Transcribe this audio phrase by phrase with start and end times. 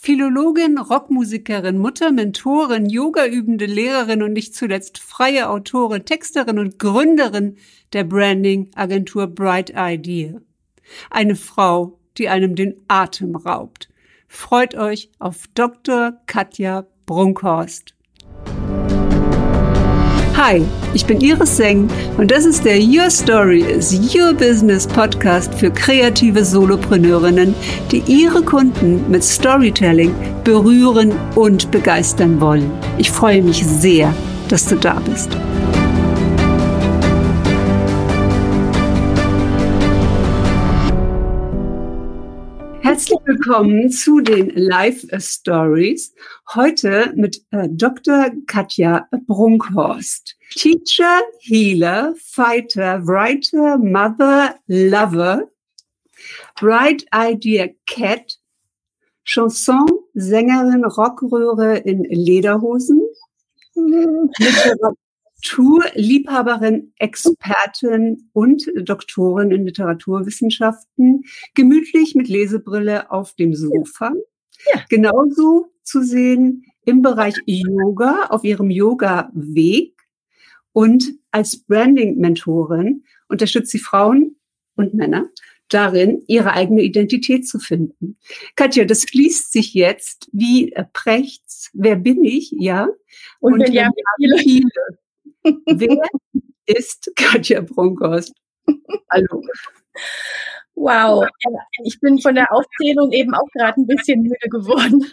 [0.00, 7.56] Philologin, Rockmusikerin, Mutter, Mentorin, Yogaübende Lehrerin und nicht zuletzt freie Autorin, Texterin und Gründerin
[7.92, 10.40] der Branding-Agentur Bright Idea.
[11.10, 13.88] Eine Frau, die einem den Atem raubt.
[14.28, 16.12] Freut euch auf Dr.
[16.26, 17.97] Katja Brunkhorst.
[20.38, 20.62] Hi,
[20.94, 25.68] ich bin Iris Seng und das ist der Your Story is Your Business Podcast für
[25.68, 27.56] kreative Solopreneurinnen,
[27.90, 30.14] die ihre Kunden mit Storytelling
[30.44, 32.70] berühren und begeistern wollen.
[32.98, 34.14] Ich freue mich sehr,
[34.48, 35.36] dass du da bist.
[42.88, 46.14] Herzlich willkommen zu den Live Stories.
[46.54, 48.30] Heute mit äh, Dr.
[48.46, 50.38] Katja Brunkhorst.
[50.52, 55.50] Teacher, Healer, Fighter, Writer, Mother, Lover,
[56.58, 58.38] Bright Idea Cat,
[59.22, 63.02] Chanson, Sängerin, Rockröhre in Lederhosen,
[65.40, 74.12] Literaturliebhaberin, Expertin und Doktorin in Literaturwissenschaften, gemütlich mit Lesebrille auf dem Sofa.
[74.74, 74.84] Ja.
[74.88, 79.94] Genauso zu sehen im Bereich Yoga, auf ihrem Yoga-Weg
[80.72, 84.36] und als Branding-Mentorin unterstützt sie Frauen
[84.74, 85.28] und Männer
[85.68, 88.16] darin, ihre eigene Identität zu finden.
[88.56, 92.88] Katja, das fließt sich jetzt wie Prechts, wer bin ich, ja?
[93.38, 94.38] Und, und ja, viele.
[94.38, 94.70] viele.
[95.66, 96.02] Wer
[96.66, 98.32] ist Katja Bronkhorst?
[99.10, 99.42] Hallo.
[100.74, 101.26] Wow,
[101.84, 105.04] ich bin von der Aufzählung eben auch gerade ein bisschen müde geworden.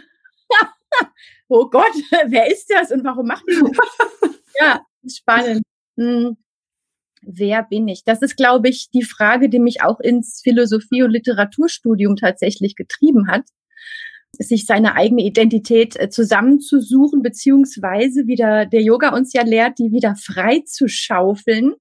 [1.47, 1.93] oh Gott,
[2.27, 4.31] wer ist das und warum macht die das?
[4.59, 5.63] Ja, spannend.
[5.97, 6.37] Hm.
[7.21, 8.03] Wer bin ich?
[8.03, 13.27] Das ist, glaube ich, die Frage, die mich auch ins Philosophie- und Literaturstudium tatsächlich getrieben
[13.27, 13.45] hat
[14.39, 20.15] sich seine eigene Identität äh, zusammenzusuchen, beziehungsweise wieder der Yoga uns ja lehrt, die wieder
[20.15, 21.73] frei zu schaufeln,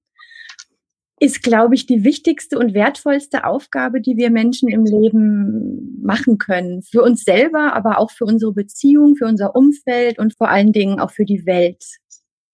[1.19, 6.81] ist, glaube ich, die wichtigste und wertvollste Aufgabe, die wir Menschen im Leben machen können.
[6.81, 10.99] Für uns selber, aber auch für unsere Beziehung, für unser Umfeld und vor allen Dingen
[10.99, 11.83] auch für die Welt.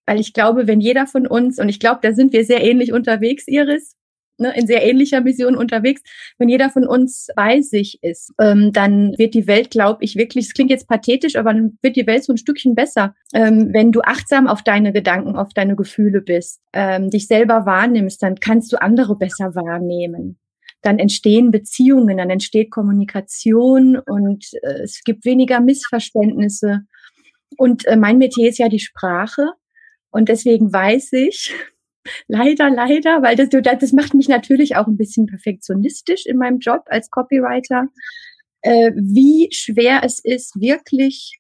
[0.06, 2.94] Weil ich glaube, wenn jeder von uns, und ich glaube, da sind wir sehr ähnlich
[2.94, 3.96] unterwegs, Iris,
[4.38, 6.02] ne, in sehr ähnlicher Mission unterwegs.
[6.38, 10.48] Wenn jeder von uns bei sich ist, ähm, dann wird die Welt, glaube ich, wirklich,
[10.48, 13.92] es klingt jetzt pathetisch, aber dann wird die Welt so ein Stückchen besser, ähm, wenn
[13.92, 18.72] du achtsam auf deine Gedanken, auf deine Gefühle bist, ähm, dich selber wahrnimmst, dann kannst
[18.74, 20.38] du andere besser wahrnehmen
[20.82, 26.82] dann entstehen Beziehungen, dann entsteht Kommunikation und äh, es gibt weniger Missverständnisse.
[27.58, 29.52] Und äh, mein Metier ist ja die Sprache.
[30.10, 31.54] Und deswegen weiß ich,
[32.28, 36.84] Leider, leider, weil das, das macht mich natürlich auch ein bisschen perfektionistisch in meinem Job
[36.88, 37.88] als Copywriter,
[38.62, 41.40] äh, wie schwer es ist, wirklich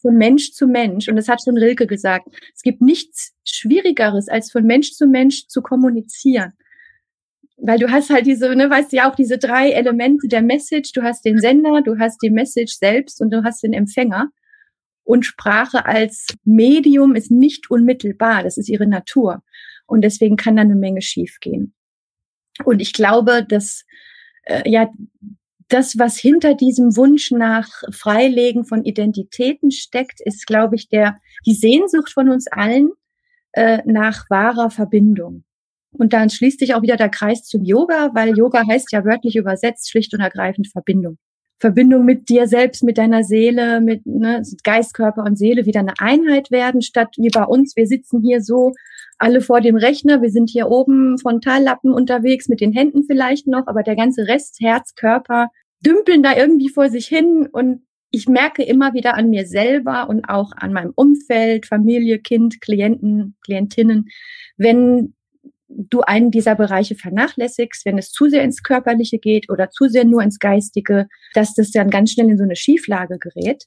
[0.00, 4.52] von Mensch zu Mensch, und das hat schon Rilke gesagt, es gibt nichts Schwierigeres, als
[4.52, 6.52] von Mensch zu Mensch zu kommunizieren.
[7.56, 10.92] Weil du hast halt diese, ne, weißt du ja auch diese drei Elemente der Message,
[10.92, 14.28] du hast den Sender, du hast die Message selbst und du hast den Empfänger.
[15.02, 19.42] Und Sprache als Medium ist nicht unmittelbar, das ist ihre Natur.
[19.88, 21.74] Und deswegen kann da eine Menge schiefgehen.
[22.64, 23.84] Und ich glaube, dass
[24.44, 24.88] äh, ja
[25.68, 31.54] das, was hinter diesem Wunsch nach Freilegen von Identitäten steckt, ist, glaube ich, der die
[31.54, 32.90] Sehnsucht von uns allen
[33.52, 35.44] äh, nach wahrer Verbindung.
[35.90, 39.36] Und dann schließt sich auch wieder der Kreis zum Yoga, weil Yoga heißt ja wörtlich
[39.36, 41.18] übersetzt schlicht und ergreifend Verbindung.
[41.60, 45.94] Verbindung mit dir selbst, mit deiner Seele, mit ne, Geist, Körper und Seele wieder eine
[45.98, 48.74] Einheit werden, statt wie bei uns, wir sitzen hier so
[49.18, 53.66] alle vor dem Rechner, wir sind hier oben Frontallappen unterwegs, mit den Händen vielleicht noch,
[53.66, 55.48] aber der ganze Rest, Herz, Körper,
[55.84, 60.24] dümpeln da irgendwie vor sich hin und ich merke immer wieder an mir selber und
[60.28, 64.08] auch an meinem Umfeld, Familie, Kind, Klienten, Klientinnen,
[64.56, 65.14] wenn
[65.68, 70.04] du einen dieser Bereiche vernachlässigst, wenn es zu sehr ins Körperliche geht oder zu sehr
[70.04, 73.64] nur ins Geistige, dass das dann ganz schnell in so eine Schieflage gerät.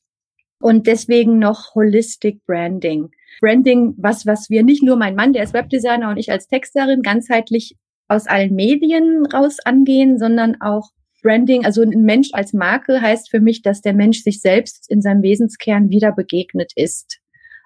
[0.59, 3.09] Und deswegen noch Holistic Branding.
[3.39, 7.01] Branding, was, was wir nicht nur mein Mann, der ist Webdesigner und ich als Texterin
[7.01, 7.75] ganzheitlich
[8.07, 10.89] aus allen Medien raus angehen, sondern auch
[11.23, 15.01] Branding, also ein Mensch als Marke heißt für mich, dass der Mensch sich selbst in
[15.01, 17.19] seinem Wesenskern wieder begegnet ist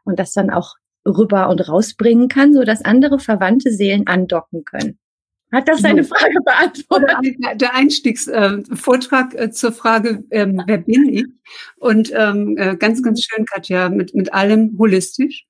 [0.03, 0.75] und das dann auch
[1.05, 4.97] rüber und rausbringen kann, so dass andere verwandte Seelen andocken können.
[5.51, 7.37] Hat das deine Frage beantwortet?
[7.61, 11.25] Der Einstiegsvortrag äh, zur Frage, ähm, wer bin ich?
[11.77, 15.45] Und ähm, äh, ganz, ganz schön, Katja, mit, mit allem holistisch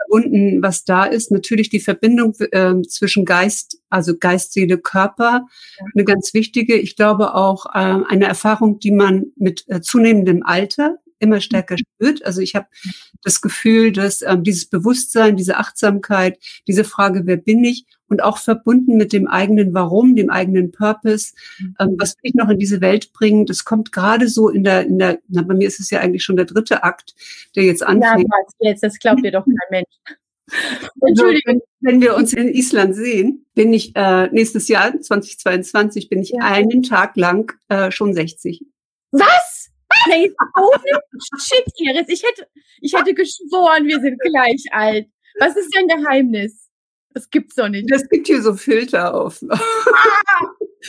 [0.00, 1.30] verbunden, was da ist.
[1.30, 5.46] Natürlich die Verbindung äh, zwischen Geist, also Geist, Seele, Körper,
[5.94, 6.76] eine ganz wichtige.
[6.76, 12.24] Ich glaube auch äh, eine Erfahrung, die man mit äh, zunehmendem Alter immer stärker spürt.
[12.24, 12.66] Also ich habe
[13.22, 18.38] das Gefühl, dass ähm, dieses Bewusstsein, diese Achtsamkeit, diese Frage, wer bin ich, und auch
[18.38, 21.32] verbunden mit dem eigenen Warum, dem eigenen Purpose,
[21.78, 24.84] ähm, was will ich noch in diese Welt bringen, das kommt gerade so in der,
[24.86, 27.14] in der, na, bei mir ist es ja eigentlich schon der dritte Akt,
[27.54, 28.26] der jetzt anfängt.
[28.58, 30.18] Ja, jetzt, das glaubt dir doch kein Mensch.
[31.06, 31.60] Entschuldigung.
[31.80, 36.42] wenn wir uns in Island sehen, bin ich äh, nächstes Jahr, 2022, bin ich ja.
[36.42, 38.64] einen Tag lang äh, schon 60.
[39.12, 39.49] Was?
[40.04, 40.70] Hey, oh,
[41.38, 42.08] shit, Iris.
[42.08, 42.46] Ich hätte,
[42.80, 45.06] ich hätte geschworen, wir sind gleich alt.
[45.38, 46.68] Was ist dein Geheimnis?
[47.12, 47.90] Das gibt's doch nicht.
[47.90, 49.42] Das gibt hier so Filter auf.
[49.48, 49.60] Ah!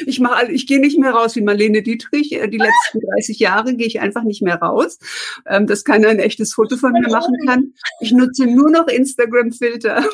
[0.05, 2.31] Ich mache, ich gehe nicht mehr raus wie Marlene Dietrich.
[2.31, 4.99] Äh, die letzten 30 Jahre gehe ich einfach nicht mehr raus,
[5.45, 7.73] ähm, dass keiner ein echtes Foto von mir machen kann.
[7.99, 10.05] Ich nutze nur noch Instagram-Filter.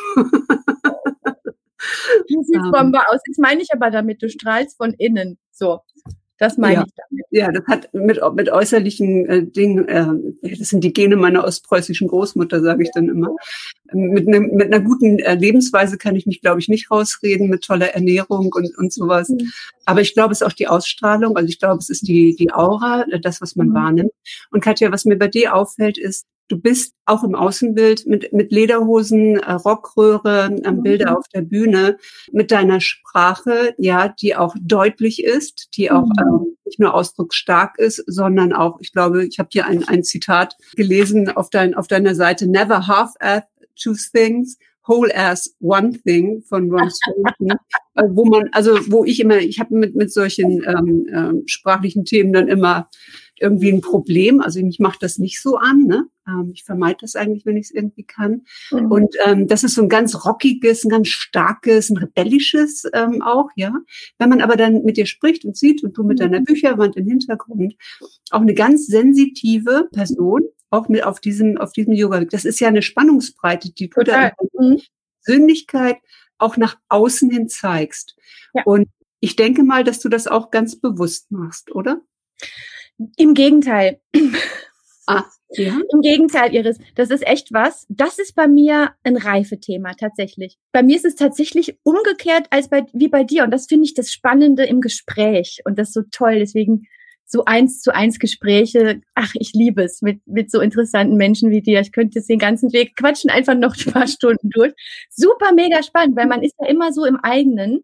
[2.27, 2.71] Du siehst ähm.
[2.71, 3.21] Bombe aus.
[3.27, 5.37] Jetzt meine ich aber damit, du strahlst von innen.
[5.51, 5.81] So.
[6.37, 6.85] Das meine ja.
[6.85, 7.25] ich damit.
[7.31, 12.07] Ja, das hat mit, mit äußerlichen äh, Dingen, äh, das sind die Gene meiner ostpreußischen
[12.07, 13.35] Großmutter, sage ich dann immer.
[13.91, 17.63] Mit, ne, mit einer guten äh, Lebensweise kann ich mich, glaube ich, nicht rausreden, mit
[17.63, 19.29] toller Ernährung und, und sowas.
[19.29, 19.51] Mhm.
[19.85, 22.53] Aber ich glaube, es ist auch die Ausstrahlung, also ich glaube, es ist die, die
[22.53, 23.73] Aura, äh, das, was man mhm.
[23.73, 24.11] wahrnimmt.
[24.51, 28.51] Und Katja, was mir bei dir auffällt, ist, Du bist auch im Außenbild mit, mit
[28.51, 31.17] Lederhosen, äh, Rockröhre, äh, Bilder mhm.
[31.17, 31.97] auf der Bühne,
[32.31, 36.13] mit deiner Sprache, ja, die auch deutlich ist, die auch mhm.
[36.19, 40.55] ähm, nicht nur ausdrucksstark ist, sondern auch, ich glaube, ich habe hier ein, ein Zitat
[40.75, 43.43] gelesen auf, dein, auf deiner Seite, never half-ass
[43.75, 44.57] two things,
[44.87, 47.57] Whole as One Thing von Ron Swanson,
[47.95, 52.05] äh, wo man, also wo ich immer, ich habe mit mit solchen ähm, ähm, sprachlichen
[52.05, 52.89] Themen dann immer
[53.39, 54.41] irgendwie ein Problem.
[54.41, 55.83] Also mich macht das nicht so an.
[55.83, 56.07] Ne?
[56.27, 58.45] Ähm, ich vermeide das eigentlich, wenn ich es irgendwie kann.
[58.71, 58.91] Mhm.
[58.91, 63.49] Und ähm, das ist so ein ganz rockiges, ein ganz starkes, ein rebellisches ähm, auch,
[63.55, 63.73] ja.
[64.17, 66.45] Wenn man aber dann mit dir spricht und sieht und du mit deiner mhm.
[66.45, 67.75] Bücherwand im Hintergrund,
[68.31, 72.25] auch eine ganz sensitive Person, auch mit auf diesem, auf diesem Yoga.
[72.25, 74.81] Das ist ja eine Spannungsbreite, die du da mhm.
[75.23, 75.97] Persönlichkeit
[76.37, 78.15] auch nach außen hin zeigst.
[78.53, 78.63] Ja.
[78.63, 78.87] Und
[79.19, 82.01] ich denke mal, dass du das auch ganz bewusst machst, oder?
[83.17, 83.99] Im Gegenteil.
[85.09, 85.79] Ah, ja.
[85.93, 87.85] Im Gegenteil, Iris, das ist echt was.
[87.89, 90.57] Das ist bei mir ein Reifethema tatsächlich.
[90.73, 93.45] Bei mir ist es tatsächlich umgekehrt als bei, wie bei dir.
[93.45, 95.61] Und das finde ich das Spannende im Gespräch.
[95.63, 96.39] Und das ist so toll.
[96.39, 96.87] Deswegen
[97.25, 99.01] so eins zu eins Gespräche.
[99.15, 101.81] Ach, ich liebe es mit, mit so interessanten Menschen wie dir.
[101.81, 104.73] Ich könnte jetzt den ganzen Weg quatschen, einfach noch ein paar Stunden durch.
[105.09, 107.83] Super mega spannend, weil man ist ja immer so im eigenen,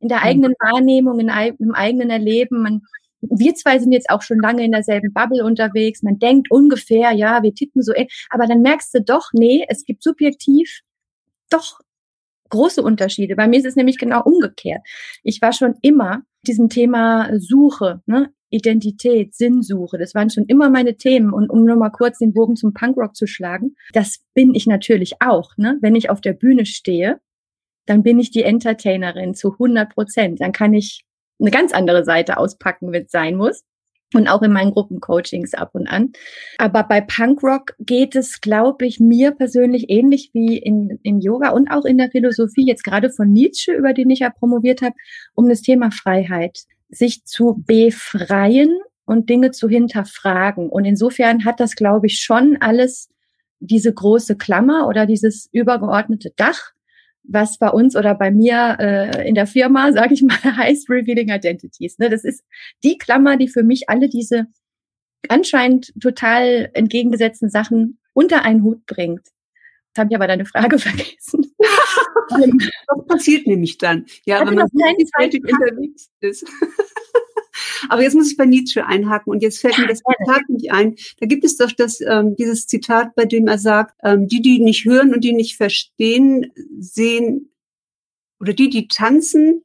[0.00, 1.28] in der eigenen Wahrnehmung, in,
[1.58, 2.62] im eigenen Erleben.
[2.62, 2.82] Man,
[3.30, 6.02] wir zwei sind jetzt auch schon lange in derselben Bubble unterwegs.
[6.02, 7.92] Man denkt ungefähr, ja, wir ticken so,
[8.30, 10.80] aber dann merkst du doch, nee, es gibt subjektiv
[11.50, 11.80] doch
[12.50, 13.36] große Unterschiede.
[13.36, 14.82] Bei mir ist es nämlich genau umgekehrt.
[15.22, 18.32] Ich war schon immer diesem Thema Suche, ne?
[18.50, 21.32] Identität, Sinnsuche, das waren schon immer meine Themen.
[21.32, 25.14] Und um nur mal kurz den Bogen zum Punkrock zu schlagen, das bin ich natürlich
[25.20, 25.56] auch.
[25.56, 25.76] Ne?
[25.80, 27.20] Wenn ich auf der Bühne stehe,
[27.86, 30.40] dann bin ich die Entertainerin zu 100 Prozent.
[30.40, 31.03] Dann kann ich
[31.40, 33.64] eine ganz andere Seite auspacken, wenn sein muss.
[34.12, 36.12] Und auch in meinen Gruppencoachings ab und an.
[36.58, 41.68] Aber bei Punkrock geht es, glaube ich, mir persönlich ähnlich wie in, in Yoga und
[41.68, 44.94] auch in der Philosophie, jetzt gerade von Nietzsche, über den ich ja promoviert habe,
[45.34, 46.60] um das Thema Freiheit.
[46.90, 50.68] Sich zu befreien und Dinge zu hinterfragen.
[50.68, 53.08] Und insofern hat das, glaube ich, schon alles
[53.60, 56.73] diese große Klammer oder dieses übergeordnete Dach,
[57.24, 61.30] was bei uns oder bei mir äh, in der Firma, sage ich mal, heißt Revealing
[61.30, 61.98] Identities.
[61.98, 62.10] Ne?
[62.10, 62.44] Das ist
[62.82, 64.46] die Klammer, die für mich alle diese
[65.28, 69.22] anscheinend total entgegengesetzten Sachen unter einen Hut bringt.
[69.88, 71.54] Jetzt habe ich aber deine Frage vergessen.
[72.28, 74.06] Was passiert nämlich dann?
[74.24, 74.68] Ja, wenn man
[75.44, 76.46] unterwegs ist.
[77.88, 80.96] Aber jetzt muss ich bei Nietzsche einhaken und jetzt fällt mir das Zitat nicht ein.
[81.20, 84.60] Da gibt es doch das, ähm, dieses Zitat, bei dem er sagt, ähm, die, die
[84.60, 87.50] nicht hören und die nicht verstehen, sehen,
[88.40, 89.64] oder die, die tanzen,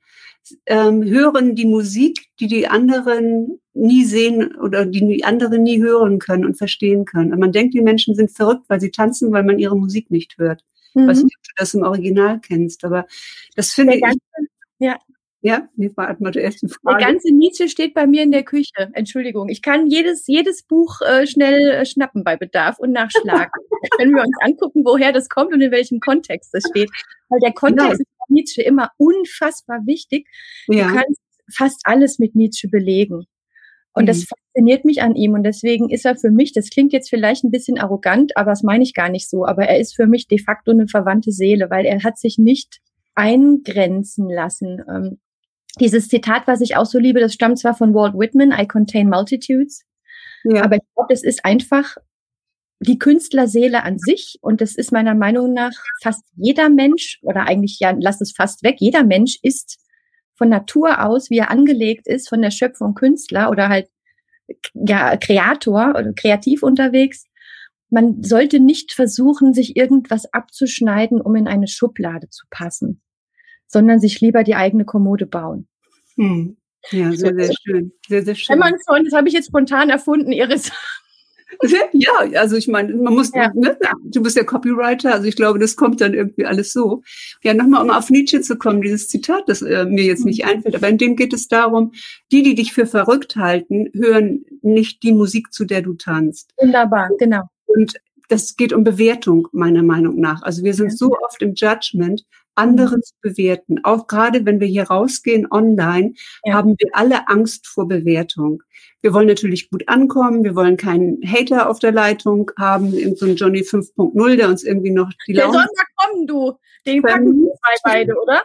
[0.66, 6.20] ähm, hören die Musik, die die anderen nie sehen oder die die anderen nie hören
[6.20, 7.34] können und verstehen können.
[7.34, 10.38] Und man denkt, die Menschen sind verrückt, weil sie tanzen, weil man ihre Musik nicht
[10.38, 10.64] hört.
[10.94, 11.08] Mhm.
[11.08, 13.06] Weiß nicht, ob du das im Original kennst, aber
[13.56, 14.04] das finde ich.
[14.80, 14.98] Ja,
[15.42, 16.98] ja, mir war mal die erste Frage.
[16.98, 18.90] Der ganze Nietzsche steht bei mir in der Küche.
[18.94, 19.48] Entschuldigung.
[19.48, 23.52] Ich kann jedes, jedes Buch äh, schnell äh, schnappen bei Bedarf und nachschlagen.
[23.98, 26.90] Können wir uns angucken, woher das kommt und in welchem Kontext das steht.
[27.30, 27.92] Weil der Kontext genau.
[27.94, 30.28] ist bei Nietzsche immer unfassbar wichtig.
[30.68, 30.88] Ja.
[30.88, 31.22] Du kannst
[31.56, 33.26] fast alles mit Nietzsche belegen.
[33.94, 34.08] Und mhm.
[34.08, 35.36] das fasziniert mich an ihm.
[35.36, 38.62] Und deswegen ist er für mich, das klingt jetzt vielleicht ein bisschen arrogant, aber das
[38.62, 39.46] meine ich gar nicht so.
[39.46, 42.82] Aber er ist für mich de facto eine verwandte Seele, weil er hat sich nicht
[43.16, 44.82] eingrenzen lassen.
[45.80, 49.10] Dieses Zitat, was ich auch so liebe, das stammt zwar von Walt Whitman, I contain
[49.10, 49.86] multitudes,
[50.44, 50.64] ja.
[50.64, 51.96] aber ich glaube, das ist einfach
[52.82, 57.80] die Künstlerseele an sich, und das ist meiner Meinung nach fast jeder Mensch, oder eigentlich
[57.80, 59.80] ja, lass es fast weg, jeder Mensch ist
[60.36, 63.90] von Natur aus, wie er angelegt ist, von der Schöpfung Künstler oder halt
[64.74, 67.26] ja, Kreator oder kreativ unterwegs.
[67.90, 73.02] Man sollte nicht versuchen, sich irgendwas abzuschneiden, um in eine Schublade zu passen,
[73.70, 75.68] sondern sich lieber die eigene Kommode bauen.
[76.16, 76.58] Hm.
[76.92, 77.92] Ja, sehr, sehr schön.
[78.08, 78.54] Sehr, sehr schön.
[78.54, 80.72] Wenn man von, das habe ich jetzt spontan erfunden, Iris.
[81.92, 83.52] Ja, also ich meine, man muss, ja.
[83.56, 87.02] ne, du bist ja Copywriter, also ich glaube, das kommt dann irgendwie alles so.
[87.44, 90.50] Ja, nochmal, um auf Nietzsche zu kommen, dieses Zitat, das äh, mir jetzt nicht mhm.
[90.50, 91.92] einfällt, aber in dem geht es darum,
[92.32, 96.54] die, die dich für verrückt halten, hören nicht die Musik, zu der du tanzt.
[96.58, 97.50] Wunderbar, genau.
[97.66, 98.00] Und
[98.30, 100.44] das geht um Bewertung, meiner Meinung nach.
[100.44, 100.98] Also wir sind ja.
[100.98, 102.26] so oft im Judgment,
[102.60, 103.80] andere zu bewerten.
[103.84, 106.14] Auch gerade wenn wir hier rausgehen online,
[106.44, 106.54] ja.
[106.54, 108.62] haben wir alle Angst vor Bewertung.
[109.02, 113.38] Wir wollen natürlich gut ankommen, wir wollen keinen Hater auf der Leitung haben, so einen
[113.38, 115.54] Johnny 5.0, der uns irgendwie noch die Laune...
[115.54, 116.60] Der soll mal kommen, du.
[116.86, 118.44] Den packen wir beide, oder?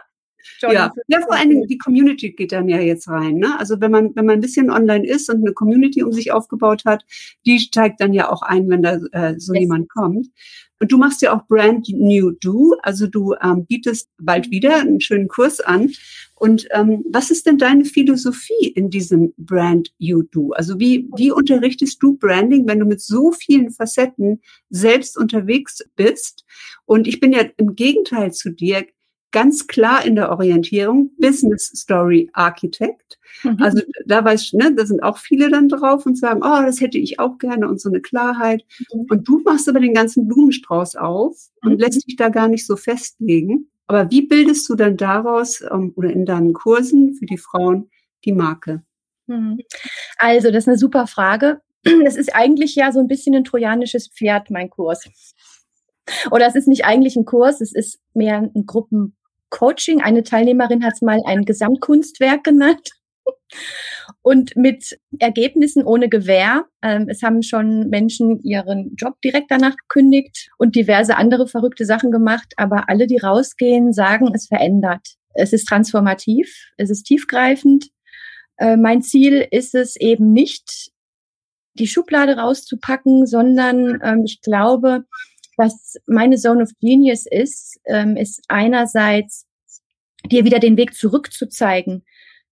[0.61, 0.91] Ja.
[1.07, 3.35] ja, vor allen Dingen die Community geht dann ja jetzt rein.
[3.35, 3.59] Ne?
[3.59, 6.83] Also wenn man wenn man ein bisschen online ist und eine Community um sich aufgebaut
[6.85, 7.03] hat,
[7.45, 9.61] die steigt dann ja auch ein, wenn da äh, so yes.
[9.61, 10.27] jemand kommt.
[10.79, 14.99] Und du machst ja auch Brand New Do, also du ähm, bietest bald wieder einen
[14.99, 15.91] schönen Kurs an.
[16.35, 20.51] Und ähm, was ist denn deine Philosophie in diesem Brand You Do?
[20.51, 26.43] Also wie, wie unterrichtest du Branding, wenn du mit so vielen Facetten selbst unterwegs bist?
[26.85, 28.85] Und ich bin ja im Gegenteil zu dir
[29.35, 33.19] ganz klar in der Orientierung Business Story Architect.
[33.43, 33.57] Mhm.
[33.61, 36.79] Also da weiß ich, ne, da sind auch viele dann drauf und sagen, oh, das
[36.79, 38.63] hätte ich auch gerne und so eine Klarheit.
[38.93, 39.07] Mhm.
[39.09, 41.71] Und du machst aber den ganzen Blumenstrauß auf mhm.
[41.71, 43.69] und lässt dich da gar nicht so festlegen.
[43.87, 47.89] Aber wie bildest du dann daraus ähm, oder in deinen Kursen für die Frauen
[48.23, 48.83] die Marke?
[49.27, 49.59] Mhm.
[50.17, 51.59] Also, das ist eine super Frage.
[52.03, 55.03] Das ist eigentlich ja so ein bisschen ein trojanisches Pferd, mein Kurs.
[56.31, 59.15] Oder es ist nicht eigentlich ein Kurs, es ist mehr ein Gruppen,
[59.55, 60.01] Coaching.
[60.01, 62.91] Eine Teilnehmerin hat es mal ein Gesamtkunstwerk genannt.
[64.21, 66.65] Und mit Ergebnissen ohne Gewähr.
[66.81, 72.11] Ähm, es haben schon Menschen ihren Job direkt danach gekündigt und diverse andere verrückte Sachen
[72.11, 72.53] gemacht.
[72.57, 75.15] Aber alle, die rausgehen, sagen, es verändert.
[75.33, 77.87] Es ist transformativ, es ist tiefgreifend.
[78.57, 80.91] Äh, mein Ziel ist es eben nicht,
[81.75, 85.05] die Schublade rauszupacken, sondern ähm, ich glaube,
[85.57, 89.44] was meine Zone of Genius ist, ähm, ist einerseits
[90.31, 92.03] dir wieder den Weg zurückzuzeigen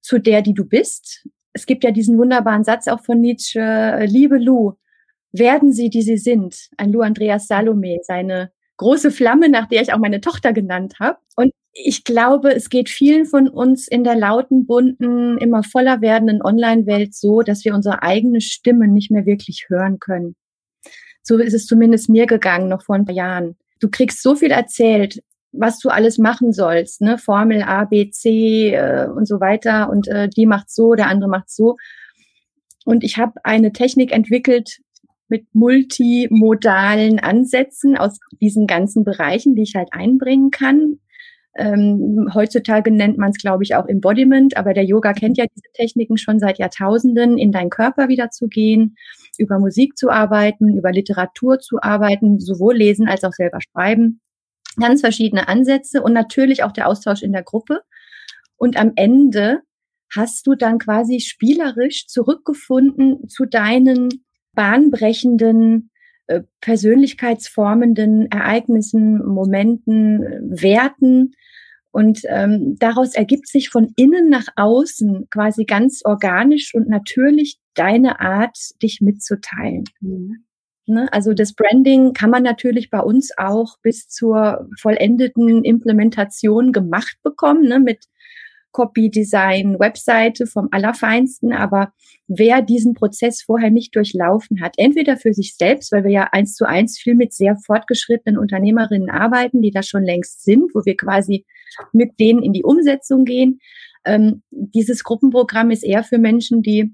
[0.01, 1.27] zu der, die du bist.
[1.53, 4.73] Es gibt ja diesen wunderbaren Satz auch von Nietzsche, liebe Lou,
[5.31, 6.69] werden sie, die sie sind.
[6.77, 11.17] Ein Lou Andreas Salome, seine große Flamme, nach der ich auch meine Tochter genannt habe.
[11.35, 16.41] Und ich glaube, es geht vielen von uns in der lauten, bunten, immer voller werdenden
[16.43, 20.35] Online-Welt so, dass wir unsere eigene Stimme nicht mehr wirklich hören können.
[21.23, 23.57] So ist es zumindest mir gegangen, noch vor ein paar Jahren.
[23.79, 27.17] Du kriegst so viel erzählt, was du alles machen sollst, ne?
[27.17, 29.89] Formel A, B, C äh, und so weiter.
[29.89, 31.77] Und äh, die macht so, der andere macht so.
[32.85, 34.79] Und ich habe eine Technik entwickelt
[35.29, 40.99] mit multimodalen Ansätzen aus diesen ganzen Bereichen, die ich halt einbringen kann.
[41.55, 45.71] Ähm, heutzutage nennt man es, glaube ich, auch Embodiment, aber der Yoga kennt ja diese
[45.73, 48.95] Techniken schon seit Jahrtausenden, in deinen Körper wieder zu gehen,
[49.37, 54.19] über Musik zu arbeiten, über Literatur zu arbeiten, sowohl lesen als auch selber schreiben.
[54.77, 57.81] Ganz verschiedene Ansätze und natürlich auch der Austausch in der Gruppe.
[58.57, 59.61] Und am Ende
[60.11, 64.09] hast du dann quasi spielerisch zurückgefunden zu deinen
[64.53, 65.89] bahnbrechenden,
[66.27, 70.21] äh, persönlichkeitsformenden Ereignissen, Momenten,
[70.61, 71.33] Werten,
[71.93, 78.19] und ähm, daraus ergibt sich von innen nach außen quasi ganz organisch und natürlich deine
[78.19, 79.83] Art, dich mitzuteilen.
[80.01, 80.43] Mhm.
[80.85, 81.11] Ne?
[81.11, 87.63] Also das Branding kann man natürlich bei uns auch bis zur vollendeten Implementation gemacht bekommen,
[87.63, 87.79] ne?
[87.79, 88.05] mit
[88.73, 91.53] Copy Design, Webseite vom Allerfeinsten.
[91.53, 91.93] Aber
[92.27, 96.55] wer diesen Prozess vorher nicht durchlaufen hat, entweder für sich selbst, weil wir ja eins
[96.55, 100.97] zu eins viel mit sehr fortgeschrittenen Unternehmerinnen arbeiten, die da schon längst sind, wo wir
[100.97, 101.45] quasi
[101.93, 103.59] mit denen in die Umsetzung gehen.
[104.05, 106.93] Ähm, dieses Gruppenprogramm ist eher für Menschen, die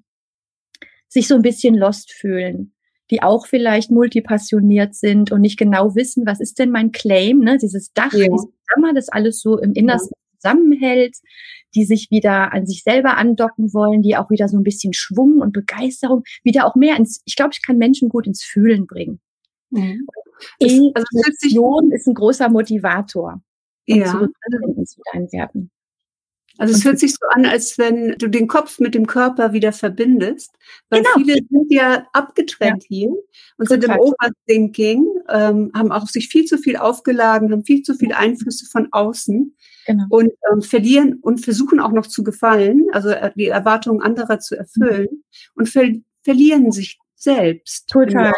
[1.08, 2.74] sich so ein bisschen lost fühlen,
[3.12, 7.58] die auch vielleicht multipassioniert sind und nicht genau wissen, was ist denn mein Claim, ne?
[7.58, 8.28] dieses Dach, ja.
[8.28, 11.18] dieses Hammer, das alles so im Innersten ja zusammenhält,
[11.75, 15.39] die sich wieder an sich selber andocken wollen, die auch wieder so ein bisschen Schwung
[15.39, 19.20] und Begeisterung, wieder auch mehr ins, ich glaube, ich kann Menschen gut ins Fühlen bringen.
[19.70, 20.08] Mhm.
[20.60, 23.42] Emotion also ist ein großer Motivator.
[23.86, 24.06] Ja.
[24.06, 24.30] Zu
[25.32, 25.72] Werten.
[26.60, 29.72] Also es hört sich so an, als wenn du den Kopf mit dem Körper wieder
[29.72, 30.51] verbindest,
[30.89, 31.16] weil genau.
[31.16, 32.88] viele sind ja abgetrennt ja.
[32.89, 33.13] hier
[33.58, 37.96] und sind im Overthinking, ähm, haben auch sich viel zu viel aufgeladen, haben viel zu
[37.96, 40.06] viele Einflüsse von außen genau.
[40.10, 44.58] und ähm, verlieren und versuchen auch noch zu gefallen, also äh, die Erwartungen anderer zu
[44.58, 45.24] erfüllen mhm.
[45.56, 45.88] und ver
[46.24, 47.88] verlieren sich selbst.
[47.89, 48.34] Total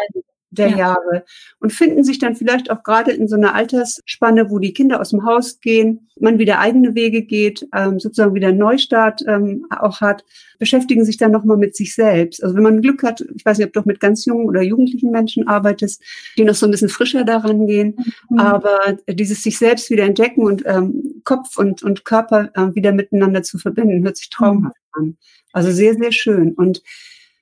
[0.52, 0.76] der ja.
[0.76, 1.24] Jahre
[1.60, 5.10] und finden sich dann vielleicht auch gerade in so einer Altersspanne, wo die Kinder aus
[5.10, 10.00] dem Haus gehen, man wieder eigene Wege geht, ähm, sozusagen wieder einen Neustart ähm, auch
[10.00, 10.24] hat,
[10.58, 12.42] beschäftigen sich dann nochmal mit sich selbst.
[12.42, 14.62] Also wenn man Glück hat, ich weiß nicht, ob du auch mit ganz jungen oder
[14.62, 16.02] jugendlichen Menschen arbeitest,
[16.36, 17.96] die noch so ein bisschen frischer daran gehen,
[18.28, 18.38] mhm.
[18.38, 23.42] aber dieses sich selbst wieder entdecken und ähm, Kopf und, und Körper äh, wieder miteinander
[23.42, 25.02] zu verbinden, hört sich traumhaft mhm.
[25.02, 25.16] an.
[25.52, 26.52] Also sehr, sehr schön.
[26.52, 26.82] Und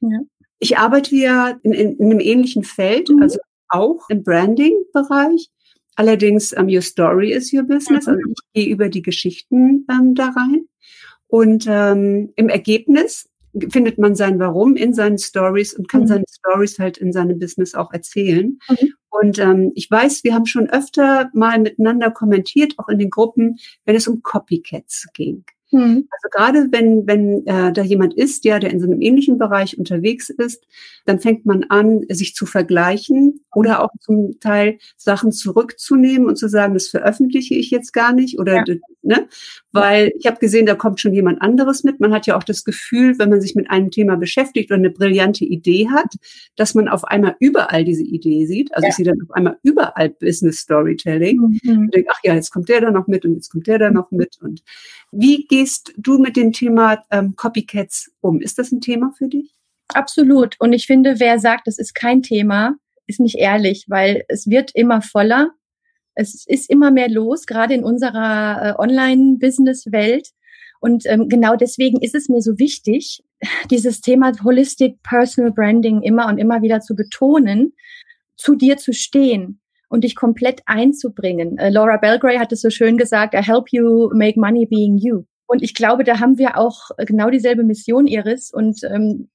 [0.01, 0.21] ja.
[0.61, 3.23] Ich arbeite ja in, in, in einem ähnlichen Feld, mhm.
[3.23, 3.39] also
[3.69, 5.49] auch im Branding-Bereich.
[5.97, 8.07] Allerdings, um, your story is your business.
[8.07, 10.67] Also ich gehe über die Geschichten ähm, da rein.
[11.27, 13.29] Und ähm, im Ergebnis
[13.71, 16.07] findet man sein Warum in seinen Stories und kann mhm.
[16.07, 18.59] seine Stories halt in seinem Business auch erzählen.
[18.69, 18.95] Mhm.
[19.11, 23.59] Und ähm, ich weiß, wir haben schon öfter mal miteinander kommentiert, auch in den Gruppen,
[23.85, 25.45] wenn es um Copycats ging.
[25.73, 26.09] Mhm.
[26.11, 29.79] Also gerade wenn, wenn äh, da jemand ist, ja, der in so einem ähnlichen Bereich
[29.79, 30.65] unterwegs ist,
[31.07, 36.49] dann fängt man an, sich zu vergleichen oder auch zum Teil Sachen zurückzunehmen und zu
[36.49, 38.75] sagen, das veröffentliche ich jetzt gar nicht oder ja.
[39.03, 39.29] ne,
[39.73, 42.01] weil ich habe gesehen, da kommt schon jemand anderes mit.
[42.01, 44.91] Man hat ja auch das Gefühl, wenn man sich mit einem Thema beschäftigt und eine
[44.91, 46.15] brillante Idee hat,
[46.57, 48.75] dass man auf einmal überall diese Idee sieht.
[48.75, 48.91] Also ja.
[48.91, 51.79] ich sehe dann auf einmal überall Business Storytelling mhm.
[51.79, 53.91] und denke, ach ja, jetzt kommt der da noch mit und jetzt kommt der da
[53.91, 54.63] noch mit und
[55.13, 58.41] wie gehst du mit dem Thema ähm, Copycats um?
[58.41, 59.53] Ist das ein Thema für dich?
[59.89, 60.57] Absolut.
[60.59, 62.77] Und ich finde, wer sagt, das ist kein Thema,
[63.07, 65.51] ist nicht ehrlich, weil es wird immer voller.
[66.15, 70.29] Es ist immer mehr los, gerade in unserer äh, Online-Business-Welt.
[70.81, 73.23] Und ähm, genau deswegen ist es mir so wichtig,
[73.71, 77.75] dieses Thema Holistic Personal Branding immer und immer wieder zu betonen,
[78.37, 81.59] zu dir zu stehen und dich komplett einzubringen.
[81.59, 85.25] Äh, Laura Belgray hat es so schön gesagt, I help you make money being you.
[85.51, 88.53] Und ich glaube, da haben wir auch genau dieselbe Mission, Iris.
[88.53, 89.31] Und ähm,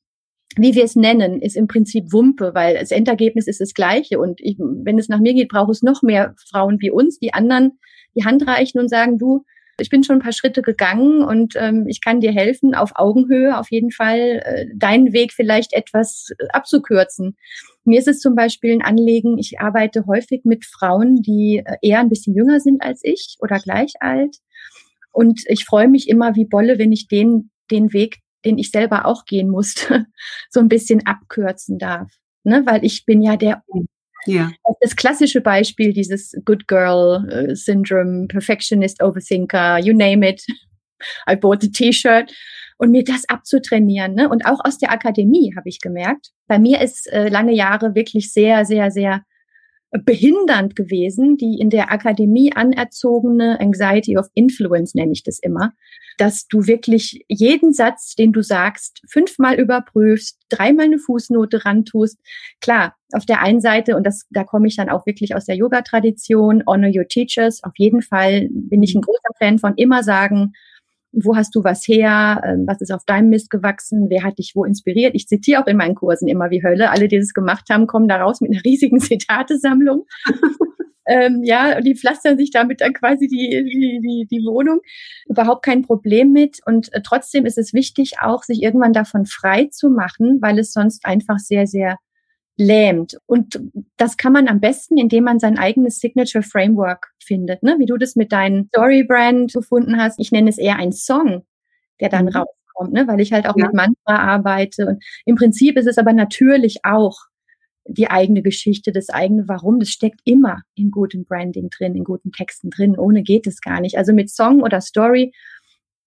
[0.55, 4.17] wie wir es nennen, ist im Prinzip Wumpe, weil das Endergebnis ist das gleiche.
[4.17, 7.33] Und ich, wenn es nach mir geht, braucht es noch mehr Frauen wie uns, die
[7.33, 7.79] anderen
[8.15, 9.43] die Hand reichen und sagen, du,
[9.77, 13.59] ich bin schon ein paar Schritte gegangen und ähm, ich kann dir helfen, auf Augenhöhe
[13.59, 17.35] auf jeden Fall äh, deinen Weg vielleicht etwas äh, abzukürzen.
[17.83, 21.99] Mir ist es zum Beispiel ein Anliegen, ich arbeite häufig mit Frauen, die äh, eher
[21.99, 24.37] ein bisschen jünger sind als ich oder gleich alt.
[25.15, 29.05] Und ich freue mich immer wie Bolle, wenn ich den, den Weg, den ich selber
[29.05, 30.07] auch gehen musste,
[30.49, 32.11] so ein bisschen abkürzen darf.
[32.43, 32.63] Ne?
[32.65, 33.63] Weil ich bin ja der
[34.27, 34.51] ja.
[34.81, 40.43] Das klassische Beispiel dieses Good Girl äh, Syndrome, Perfectionist, Overthinker, you name it.
[41.29, 42.33] I bought the T-Shirt.
[42.77, 44.15] Und mir das abzutrainieren.
[44.15, 44.27] Ne?
[44.27, 46.31] Und auch aus der Akademie habe ich gemerkt.
[46.47, 49.21] Bei mir ist äh, lange Jahre wirklich sehr, sehr, sehr
[50.03, 55.73] behindernd gewesen, die in der Akademie anerzogene Anxiety of Influence nenne ich das immer,
[56.17, 62.19] dass du wirklich jeden Satz, den du sagst, fünfmal überprüfst, dreimal eine Fußnote rantust.
[62.61, 65.55] Klar, auf der einen Seite, und das, da komme ich dann auch wirklich aus der
[65.55, 67.63] Yoga-Tradition, honor your teachers.
[67.63, 70.53] Auf jeden Fall bin ich ein großer Fan von immer sagen,
[71.15, 74.51] wo hast du was her, ähm, was ist auf deinem Mist gewachsen, wer hat dich
[74.55, 75.15] wo inspiriert.
[75.15, 76.91] Ich zitiere auch in meinen Kursen immer wie Hölle.
[76.91, 80.05] Alle, die das gemacht haben, kommen da raus mit einer riesigen Zitatesammlung.
[81.07, 84.81] ähm, ja, die pflastern sich damit dann quasi die, die, die, die Wohnung.
[85.27, 86.59] Überhaupt kein Problem mit.
[86.65, 90.73] Und äh, trotzdem ist es wichtig, auch sich irgendwann davon frei zu machen, weil es
[90.73, 91.97] sonst einfach sehr, sehr
[92.57, 93.17] lähmt.
[93.25, 93.59] Und
[93.97, 97.75] das kann man am besten, indem man sein eigenes Signature Framework findet, ne?
[97.79, 100.19] wie du das mit deinem Storybrand gefunden hast.
[100.19, 101.45] Ich nenne es eher ein Song,
[101.99, 102.31] der dann mhm.
[102.31, 103.07] rauskommt, ne?
[103.07, 103.65] weil ich halt auch ja.
[103.65, 104.87] mit Mantra arbeite.
[104.87, 107.17] Und im Prinzip ist es aber natürlich auch
[107.87, 109.79] die eigene Geschichte, das eigene Warum.
[109.79, 112.97] Das steckt immer in gutem Branding drin, in guten Texten drin.
[112.97, 113.97] Ohne geht es gar nicht.
[113.97, 115.33] Also mit Song oder Story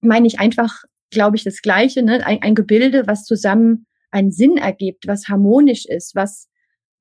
[0.00, 2.24] meine ich einfach, glaube ich, das Gleiche, ne?
[2.26, 6.48] ein, ein Gebilde, was zusammen einen Sinn ergibt, was harmonisch ist, was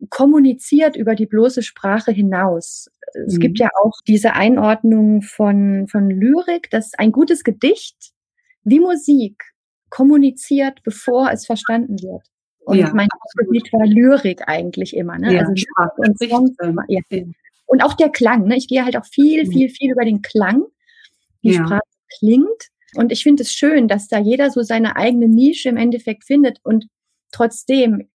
[0.09, 2.89] kommuniziert über die bloße Sprache hinaus.
[3.25, 3.39] Es mhm.
[3.39, 8.11] gibt ja auch diese Einordnung von, von Lyrik, dass ein gutes Gedicht
[8.63, 9.43] wie Musik
[9.89, 12.23] kommuniziert, bevor es verstanden wird.
[12.59, 15.17] Und ja, mein Gebiet war Lyrik eigentlich immer.
[15.17, 15.33] Ne?
[15.33, 15.53] Ja, also
[15.95, 16.51] und, Songs,
[16.89, 16.99] ja.
[17.65, 18.43] und auch der Klang.
[18.43, 18.57] Ne?
[18.57, 19.51] Ich gehe halt auch viel, mhm.
[19.51, 20.65] viel, viel über den Klang,
[21.41, 21.65] wie ja.
[21.65, 21.81] Sprache
[22.19, 22.67] klingt.
[22.95, 26.59] Und ich finde es schön, dass da jeder so seine eigene Nische im Endeffekt findet.
[26.63, 26.87] Und
[27.31, 28.09] trotzdem,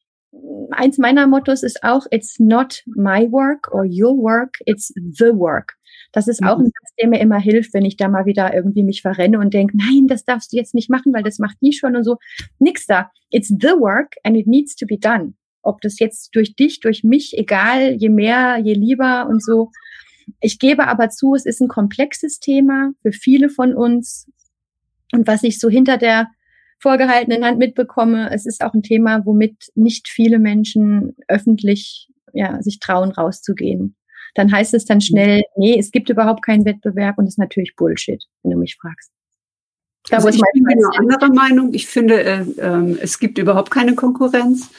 [0.70, 5.76] eins meiner Mottos ist auch, it's not my work or your work, it's the work.
[6.12, 6.72] Das ist auch ein mhm.
[6.80, 9.76] Satz, der mir immer hilft, wenn ich da mal wieder irgendwie mich verrenne und denke,
[9.76, 12.18] nein, das darfst du jetzt nicht machen, weil das macht die schon und so.
[12.58, 13.10] Nix da.
[13.30, 15.34] It's the work and it needs to be done.
[15.62, 19.70] Ob das jetzt durch dich, durch mich, egal, je mehr, je lieber und so.
[20.40, 24.30] Ich gebe aber zu, es ist ein komplexes Thema für viele von uns.
[25.12, 26.28] Und was ich so hinter der
[26.82, 32.80] vorgehaltenen Hand mitbekomme, es ist auch ein Thema, womit nicht viele Menschen öffentlich ja, sich
[32.80, 33.94] trauen, rauszugehen.
[34.34, 37.76] Dann heißt es dann schnell, nee, es gibt überhaupt keinen Wettbewerb und das ist natürlich
[37.76, 39.12] Bullshit, wenn du mich fragst.
[40.08, 41.72] Da, also ich bin eine andere Meinung.
[41.74, 44.70] Ich finde, äh, äh, es gibt überhaupt keine Konkurrenz.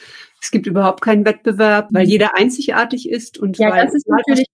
[0.42, 2.10] Es gibt überhaupt keinen Wettbewerb, weil mhm.
[2.10, 4.46] jeder einzigartig ist und ja, weil das ist natürlich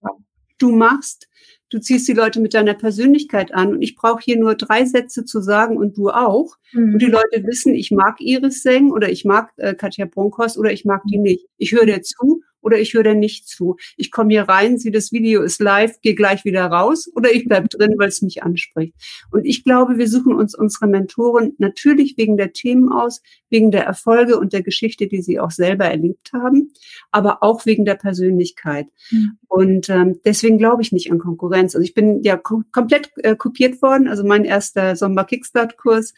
[0.59, 1.27] du machst,
[1.71, 5.25] du ziehst die Leute mit deiner Persönlichkeit an und ich brauche hier nur drei Sätze
[5.25, 6.57] zu sagen und du auch.
[6.73, 6.95] Mhm.
[6.95, 10.73] Und die Leute wissen, ich mag Iris Seng oder ich mag äh, Katja Bronkos oder
[10.73, 11.23] ich mag die mhm.
[11.23, 11.47] nicht.
[11.57, 13.77] Ich höre dir zu oder ich höre da nicht zu.
[13.97, 17.47] Ich komme hier rein, sehe das Video ist live, gehe gleich wieder raus oder ich
[17.47, 18.95] bleib drin, weil es mich anspricht.
[19.31, 23.85] Und ich glaube, wir suchen uns unsere Mentoren natürlich wegen der Themen aus, wegen der
[23.85, 26.73] Erfolge und der Geschichte, die sie auch selber erlebt haben,
[27.11, 28.87] aber auch wegen der Persönlichkeit.
[29.11, 29.39] Mhm.
[29.49, 31.75] Und ähm, deswegen glaube ich nicht an Konkurrenz.
[31.75, 34.09] Also ich bin ja kom komplett äh, kopiert worden.
[34.09, 36.15] Also mein erster Sommer-Kickstart-Kurs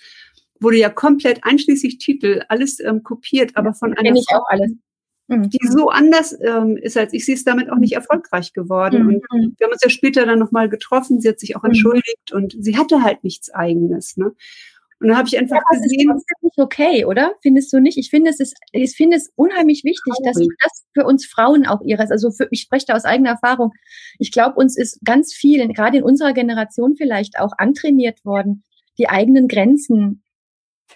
[0.60, 4.72] wurde ja komplett einschließlich Titel alles ähm, kopiert, aber von einer ich auch alles.
[5.28, 7.24] Die so anders ähm, ist als ich.
[7.24, 9.04] Sie ist damit auch nicht erfolgreich geworden.
[9.04, 9.20] Mhm.
[9.30, 11.20] Und wir haben uns ja später dann nochmal getroffen.
[11.20, 11.70] Sie hat sich auch mhm.
[11.70, 14.16] entschuldigt und sie hatte halt nichts Eigenes.
[14.16, 14.34] Ne?
[15.02, 16.08] Und dann habe ich einfach ja, gesehen.
[16.08, 17.34] Das ist nicht okay, oder?
[17.42, 17.98] Findest du nicht?
[17.98, 21.80] Ich finde, es ist, ich finde es unheimlich wichtig, dass das für uns Frauen auch
[21.82, 23.72] ihres, also für, ich spreche da aus eigener Erfahrung.
[24.20, 28.62] Ich glaube, uns ist ganz viel, gerade in unserer Generation vielleicht auch antrainiert worden,
[28.96, 30.22] die eigenen Grenzen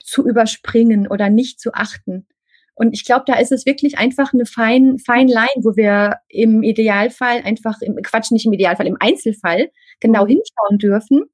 [0.05, 2.29] zu überspringen oder nicht zu achten.
[2.77, 6.63] Und ich glaube, da ist es wirklich einfach eine fein, fein Line, wo wir im
[6.63, 10.29] Idealfall einfach, im Quatsch, nicht im Idealfall, im Einzelfall genau mhm.
[10.29, 11.25] hinschauen dürfen.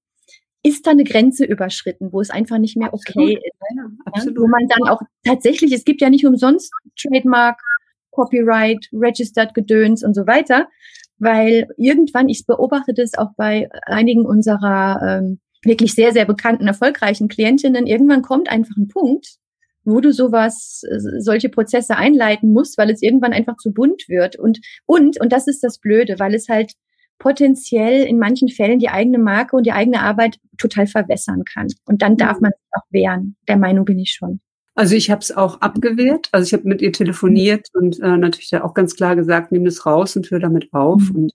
[0.63, 3.39] Ist da eine Grenze überschritten, wo es einfach nicht mehr okay absolut.
[3.39, 3.77] ist?
[3.77, 4.39] Ja, absolut.
[4.39, 7.61] wo man dann auch tatsächlich, es gibt ja nicht umsonst Trademark,
[8.13, 10.69] Copyright, Registered Gedöns und so weiter,
[11.19, 17.27] weil irgendwann, ich beobachte das auch bei einigen unserer ähm, wirklich sehr, sehr bekannten, erfolgreichen
[17.27, 19.39] Klientinnen, irgendwann kommt einfach ein Punkt,
[19.85, 24.37] wo du sowas, äh, solche Prozesse einleiten musst, weil es irgendwann einfach zu bunt wird.
[24.37, 26.73] Und, und, und das ist das Blöde, weil es halt
[27.19, 31.69] potenziell in manchen Fällen die eigene Marke und die eigene Arbeit total verwässern kann.
[31.85, 32.43] Und dann darf mhm.
[32.43, 33.37] man auch wehren.
[33.49, 34.41] Der Meinung bin ich schon.
[34.75, 36.29] Also ich habe es auch abgewehrt.
[36.33, 39.85] Also ich habe mit ihr telefoniert und äh, natürlich auch ganz klar gesagt, nimm das
[39.85, 41.03] raus und hör damit auf.
[41.11, 41.17] Mhm.
[41.17, 41.33] Und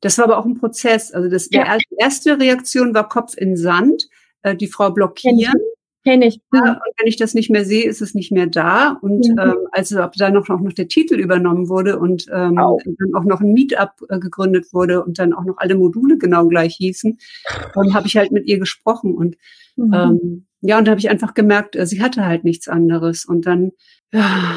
[0.00, 1.12] das war aber auch ein Prozess.
[1.12, 1.76] Also das, ja.
[1.76, 4.08] die erste Reaktion war Kopf in Sand,
[4.42, 5.60] äh, die Frau blockieren.
[6.08, 6.40] Kenne ich.
[6.54, 8.96] Ja, und wenn ich das nicht mehr sehe, ist es nicht mehr da.
[9.02, 9.38] Und mhm.
[9.38, 13.52] ähm, als dann noch, noch der Titel übernommen wurde und ähm, dann auch noch ein
[13.52, 17.18] Meetup äh, gegründet wurde und dann auch noch alle Module genau gleich hießen,
[17.76, 19.14] ähm, habe ich halt mit ihr gesprochen.
[19.14, 19.36] Und
[19.76, 19.92] mhm.
[19.92, 23.26] ähm, ja, und da habe ich einfach gemerkt, äh, sie hatte halt nichts anderes.
[23.26, 23.72] Und dann,
[24.10, 24.54] ja,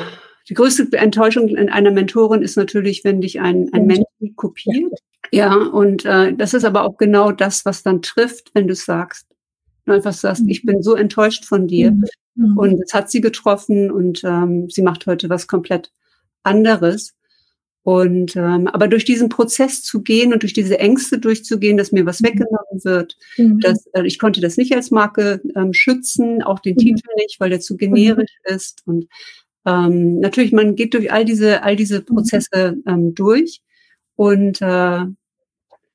[0.48, 4.06] die größte Enttäuschung in einer Mentorin ist natürlich, wenn dich ein, ein Mensch
[4.38, 4.94] kopiert.
[5.32, 9.28] Ja, und äh, das ist aber auch genau das, was dann trifft, wenn du sagst,
[9.86, 11.92] Du einfach sagst, ich bin so enttäuscht von dir.
[11.92, 12.06] Mhm.
[12.36, 12.58] mhm.
[12.58, 15.92] Und es hat sie getroffen und ähm, sie macht heute was komplett
[16.44, 17.14] anderes.
[17.84, 22.06] Und ähm, aber durch diesen Prozess zu gehen und durch diese Ängste durchzugehen, dass mir
[22.06, 22.28] was mhm.
[22.28, 23.60] weggenommen wird, mhm.
[23.60, 26.80] dass äh, ich konnte das nicht als Marke ähm, schützen, auch den mhm.
[26.80, 28.56] Titel nicht, weil der zu generisch mhm.
[28.56, 28.84] ist.
[28.86, 29.08] Und
[29.66, 33.62] ähm, natürlich, man geht durch all diese all diese Prozesse ähm, durch
[34.16, 35.06] und äh,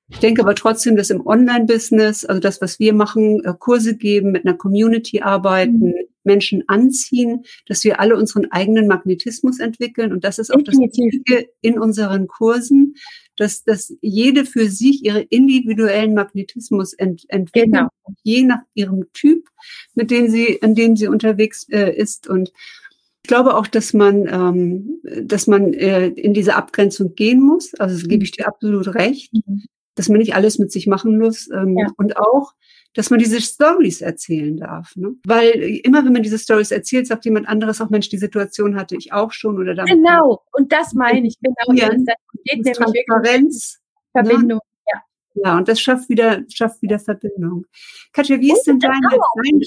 [0.08, 4.30] ich denke aber trotzdem, dass im Online-Business, also das, was wir machen, äh, Kurse geben,
[4.30, 5.94] mit einer Community arbeiten, mhm.
[6.22, 10.12] Menschen anziehen, dass wir alle unseren eigenen Magnetismus entwickeln.
[10.12, 10.90] Und das ist auch Definitiv.
[10.90, 12.94] das Wichtige in unseren Kursen,
[13.36, 17.88] dass, dass jede für sich ihre individuellen Magnetismus ent, entwickelt, genau.
[18.22, 19.48] je nach ihrem Typ,
[19.94, 22.28] mit dem sie, in dem sie unterwegs äh, ist.
[22.28, 22.52] Und
[23.22, 27.74] ich glaube auch, dass man, ähm, dass man äh, in diese Abgrenzung gehen muss.
[27.74, 29.32] Also das gebe ich dir absolut recht.
[29.32, 29.64] Mhm
[29.96, 31.88] dass man nicht alles mit sich machen muss ähm, ja.
[31.96, 32.54] und auch,
[32.94, 34.94] dass man diese Stories erzählen darf.
[34.96, 35.14] Ne?
[35.26, 38.96] Weil immer, wenn man diese Stories erzählt, sagt jemand anderes auch, Mensch, die Situation hatte
[38.96, 39.92] ich auch schon oder damit.
[39.92, 41.78] Genau, und das meine ich, genau.
[41.78, 43.80] Ja, das geht Transparenz.
[44.14, 44.24] Ne?
[44.24, 44.61] Verbindung.
[44.92, 45.02] Ja.
[45.44, 47.66] ja, und das schafft wieder, schafft wieder Verbindung.
[48.12, 49.61] Katja, wie ist denn dein, dein,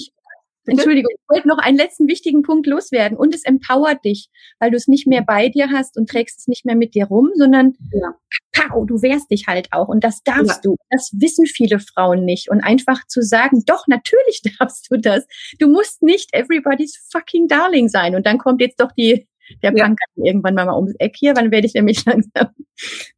[0.70, 3.16] Entschuldigung, ich wollte noch einen letzten wichtigen Punkt loswerden.
[3.16, 4.28] Und es empowert dich,
[4.58, 7.06] weil du es nicht mehr bei dir hast und trägst es nicht mehr mit dir
[7.06, 8.14] rum, sondern ja.
[8.52, 9.88] pow, du wehrst dich halt auch.
[9.88, 10.70] Und das darfst ja.
[10.70, 10.76] du.
[10.90, 12.50] Das wissen viele Frauen nicht.
[12.50, 15.26] Und einfach zu sagen, doch, natürlich darfst du das.
[15.58, 18.14] Du musst nicht everybody's fucking darling sein.
[18.14, 19.26] Und dann kommt jetzt doch die,
[19.62, 19.94] Der ja.
[20.16, 22.48] Irgendwann mal ums Eck hier, wann werde ich nämlich langsam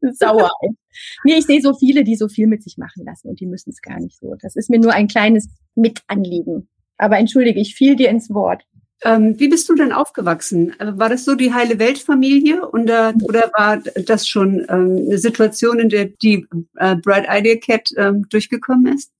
[0.00, 0.50] sauer.
[1.24, 3.70] nee, ich sehe so viele, die so viel mit sich machen lassen und die müssen
[3.70, 4.34] es gar nicht so.
[4.40, 6.68] Das ist mir nur ein kleines Mitanliegen.
[7.02, 8.62] Aber entschuldige, ich fiel dir ins Wort.
[9.04, 10.78] Ähm, wie bist du denn aufgewachsen?
[10.78, 15.80] Äh, war das so die heile Weltfamilie oder, oder war das schon ähm, eine Situation,
[15.80, 19.10] in der die äh, Bright Idea Cat ähm, durchgekommen ist?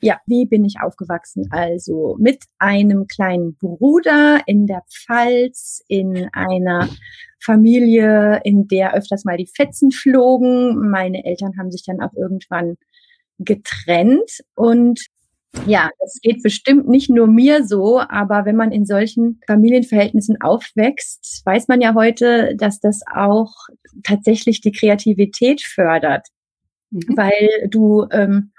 [0.00, 1.48] Ja, wie bin ich aufgewachsen?
[1.50, 6.88] Also mit einem kleinen Bruder in der Pfalz, in einer
[7.40, 10.90] Familie, in der öfters mal die Fetzen flogen.
[10.90, 12.76] Meine Eltern haben sich dann auch irgendwann
[13.38, 15.00] getrennt und
[15.66, 21.42] ja, das geht bestimmt nicht nur mir so, aber wenn man in solchen Familienverhältnissen aufwächst,
[21.44, 23.52] weiß man ja heute, dass das auch
[24.02, 26.26] tatsächlich die Kreativität fördert,
[26.90, 27.16] mhm.
[27.16, 28.52] weil du ähm,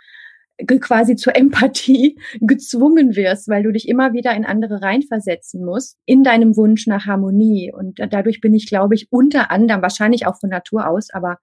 [0.67, 6.23] quasi zur Empathie gezwungen wirst, weil du dich immer wieder in andere reinversetzen musst, in
[6.23, 7.73] deinem Wunsch nach Harmonie.
[7.73, 11.39] Und dadurch bin ich, glaube ich, unter anderem, wahrscheinlich auch von Natur aus, aber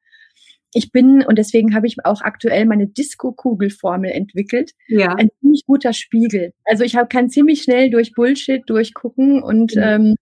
[0.73, 5.15] ich bin, und deswegen habe ich auch aktuell meine Disco-Kugelformel entwickelt, ja.
[5.15, 6.53] ein ziemlich guter Spiegel.
[6.65, 9.83] Also ich hab, kann ziemlich schnell durch Bullshit durchgucken und mhm.
[9.83, 10.15] ähm,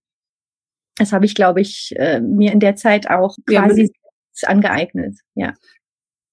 [0.97, 3.91] das habe ich, glaube ich, äh, mir in der Zeit auch quasi
[4.41, 5.15] ja, angeeignet.
[5.35, 5.53] Ja.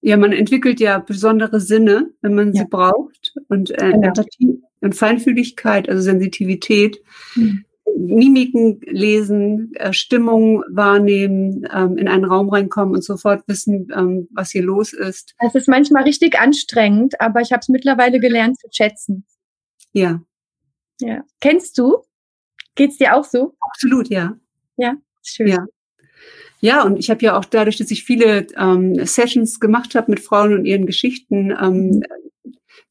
[0.01, 2.61] Ja, man entwickelt ja besondere Sinne, wenn man ja.
[2.61, 4.07] sie braucht und äh, genau.
[4.07, 7.01] Empathie und Feinfühligkeit, also Sensitivität.
[7.35, 7.65] Mhm.
[7.95, 14.51] Mimiken lesen, äh, Stimmung wahrnehmen, ähm, in einen Raum reinkommen und sofort wissen, ähm, was
[14.51, 15.35] hier los ist.
[15.39, 19.25] Es ist manchmal richtig anstrengend, aber ich habe es mittlerweile gelernt zu schätzen.
[19.93, 20.21] Ja.
[20.99, 21.23] Ja.
[21.41, 22.03] Kennst du?
[22.75, 23.55] Geht's dir auch so?
[23.59, 24.37] Absolut, ja.
[24.77, 25.47] Ja, schön.
[25.47, 25.65] Ja.
[26.59, 30.19] Ja, und ich habe ja auch dadurch, dass ich viele ähm, Sessions gemacht habe mit
[30.19, 32.03] Frauen und ihren Geschichten, ähm,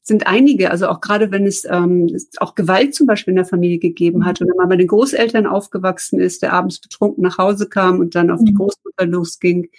[0.01, 3.79] sind einige, also auch gerade wenn es ähm, auch Gewalt zum Beispiel in der Familie
[3.79, 7.99] gegeben hat oder man bei den Großeltern aufgewachsen ist, der abends betrunken nach Hause kam
[7.99, 8.57] und dann auf die mhm.
[8.57, 9.69] Großmutter losging,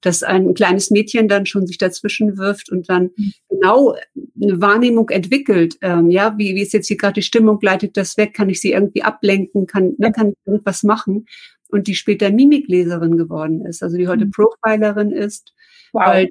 [0.00, 3.32] dass ein kleines Mädchen dann schon sich dazwischen wirft und dann mhm.
[3.48, 3.94] genau
[4.42, 5.76] eine Wahrnehmung entwickelt.
[5.82, 8.60] Ähm, ja, wie, wie ist jetzt hier gerade die Stimmung, leitet das weg, kann ich
[8.60, 11.26] sie irgendwie ablenken, kann, ne, kann ich irgendwas machen?
[11.68, 14.32] Und die später Mimikleserin geworden ist, also die heute mhm.
[14.32, 15.52] Profilerin ist,
[15.92, 16.06] wow.
[16.06, 16.30] weil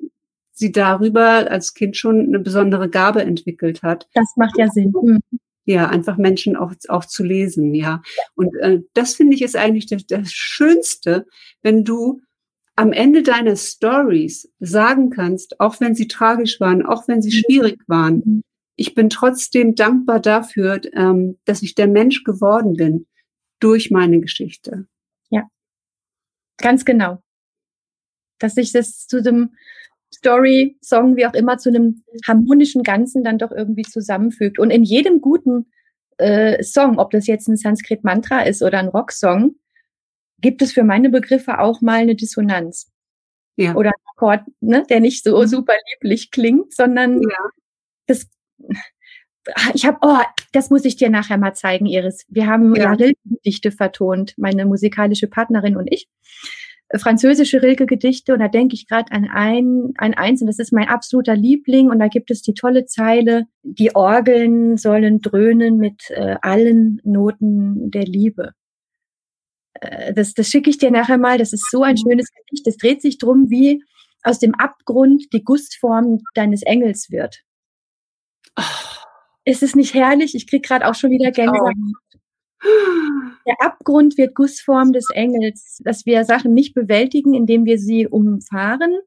[0.59, 4.07] sie darüber als Kind schon eine besondere Gabe entwickelt hat.
[4.13, 4.93] Das macht ja Sinn.
[5.01, 5.19] Mhm.
[5.65, 8.01] Ja, einfach Menschen auch, auch zu lesen, ja.
[8.35, 11.27] Und äh, das finde ich ist eigentlich das, das Schönste,
[11.61, 12.21] wenn du
[12.75, 17.43] am Ende deiner Stories sagen kannst, auch wenn sie tragisch waren, auch wenn sie mhm.
[17.43, 18.43] schwierig waren, mhm.
[18.75, 23.05] ich bin trotzdem dankbar dafür, ähm, dass ich der Mensch geworden bin
[23.59, 24.87] durch meine Geschichte.
[25.29, 25.43] Ja,
[26.57, 27.21] ganz genau.
[28.39, 29.51] Dass ich das zu dem
[30.13, 34.59] Story, Song, wie auch immer, zu einem harmonischen Ganzen dann doch irgendwie zusammenfügt.
[34.59, 35.71] Und in jedem guten
[36.17, 39.55] äh, Song, ob das jetzt ein Sanskrit-Mantra ist oder ein Rocksong,
[40.41, 42.91] gibt es für meine Begriffe auch mal eine Dissonanz.
[43.55, 43.75] Ja.
[43.75, 45.47] Oder ein Akkord, ne, der nicht so mhm.
[45.47, 47.49] super lieblich klingt, sondern ja.
[48.07, 48.29] das
[49.73, 52.25] ich habe, oh, das muss ich dir nachher mal zeigen, Iris.
[52.29, 56.07] Wir haben ja, Rilke-Gedichte vertont, meine musikalische Partnerin und ich
[56.97, 60.87] französische Rilke-Gedichte und da denke ich gerade an ein, ein eins und das ist mein
[60.87, 66.37] absoluter Liebling und da gibt es die tolle Zeile, die Orgeln sollen dröhnen mit äh,
[66.41, 68.53] allen Noten der Liebe.
[69.73, 72.77] Äh, das, das schicke ich dir nachher mal, das ist so ein schönes Gedicht, das
[72.77, 73.83] dreht sich drum, wie
[74.23, 77.41] aus dem Abgrund die Gussform deines Engels wird.
[78.57, 78.63] Oh.
[79.45, 80.35] Ist es nicht herrlich?
[80.35, 81.73] Ich krieg gerade auch schon wieder Gänsehaut.
[82.61, 88.97] Der Abgrund wird Gussform des Engels, dass wir Sachen nicht bewältigen, indem wir sie umfahren,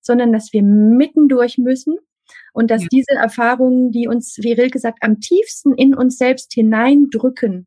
[0.00, 1.96] sondern dass wir mittendurch müssen
[2.52, 2.88] und dass ja.
[2.92, 7.66] diese Erfahrungen, die uns, wie Rilke sagt, am tiefsten in uns selbst hineindrücken,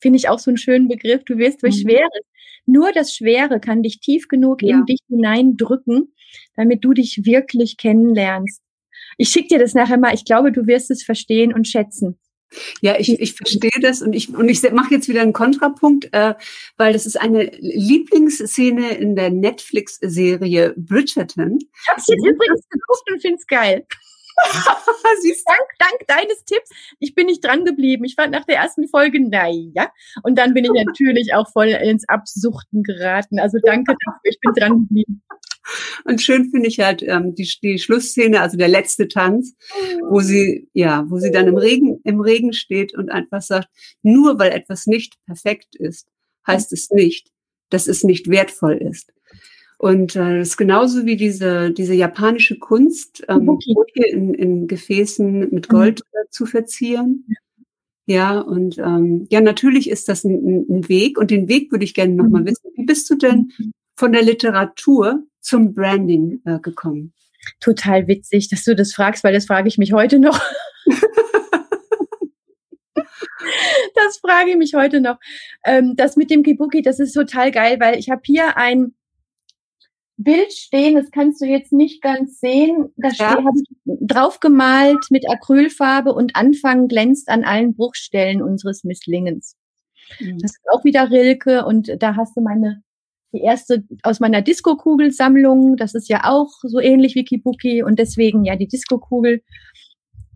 [0.00, 1.24] finde ich auch so einen schönen Begriff.
[1.24, 1.90] Du wirst durch mhm.
[1.90, 2.22] Schweres.
[2.64, 4.76] Nur das Schwere kann dich tief genug ja.
[4.76, 6.14] in dich hineindrücken,
[6.56, 8.62] damit du dich wirklich kennenlernst.
[9.18, 10.14] Ich schicke dir das nachher mal.
[10.14, 12.18] Ich glaube, du wirst es verstehen und schätzen.
[12.80, 16.34] Ja, ich, ich verstehe das und ich, und ich mache jetzt wieder einen Kontrapunkt, äh,
[16.76, 21.58] weil das ist eine Lieblingsszene in der Netflix-Serie Bridgerton.
[21.60, 23.86] Ich habe jetzt übrigens geguckt und finde es geil.
[25.20, 26.70] Siehst dank, dank deines Tipps.
[26.98, 28.04] Ich bin nicht dran geblieben.
[28.04, 29.90] Ich fand nach der ersten Folge, naja.
[30.22, 33.38] Und dann bin ich natürlich auch voll ins Absuchten geraten.
[33.38, 34.30] Also danke dafür.
[34.30, 35.22] Ich bin dran geblieben.
[36.04, 39.54] Und schön finde ich halt ähm, die, die Schlussszene, also der letzte Tanz,
[40.08, 43.68] wo sie, ja, wo sie dann im Regen, im Regen steht und einfach sagt,
[44.02, 46.08] nur weil etwas nicht perfekt ist,
[46.46, 47.30] heißt es nicht,
[47.70, 49.12] dass es nicht wertvoll ist.
[49.78, 54.10] Und äh, das ist genauso wie diese, diese japanische Kunst, ähm, okay.
[54.10, 56.30] in, in Gefäßen mit Gold mhm.
[56.30, 57.26] zu verzieren.
[58.06, 61.94] Ja, und ähm, ja, natürlich ist das ein, ein Weg und den Weg würde ich
[61.94, 62.46] gerne nochmal mhm.
[62.46, 62.70] wissen.
[62.74, 63.72] Wie bist du denn mhm.
[64.02, 67.12] Von der Literatur zum Branding äh, gekommen?
[67.60, 70.40] Total witzig, dass du das fragst, weil das frage ich mich heute noch.
[73.94, 75.20] das frage ich mich heute noch.
[75.64, 78.96] Ähm, das mit dem Kibuki, das ist total geil, weil ich habe hier ein
[80.16, 82.92] Bild stehen, das kannst du jetzt nicht ganz sehen.
[82.96, 83.36] Da ja.
[83.36, 89.56] habe ich draufgemalt mit Acrylfarbe und Anfang glänzt an allen Bruchstellen unseres Misslingens.
[90.18, 90.40] Mhm.
[90.40, 92.82] Das ist auch wieder Rilke und da hast du meine
[93.32, 95.76] die erste aus meiner Disco-Kugelsammlung.
[95.76, 99.42] Das ist ja auch so ähnlich wie Kibuki und deswegen ja die Disco-Kugel.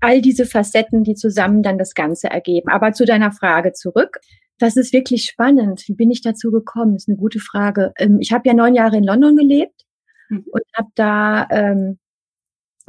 [0.00, 2.68] All diese Facetten, die zusammen dann das Ganze ergeben.
[2.68, 4.18] Aber zu deiner Frage zurück.
[4.58, 5.84] Das ist wirklich spannend.
[5.86, 6.94] Wie bin ich dazu gekommen?
[6.94, 7.92] Das ist eine gute Frage.
[7.98, 9.84] Ähm, ich habe ja neun Jahre in London gelebt
[10.30, 10.44] mhm.
[10.50, 11.98] und habe da ähm,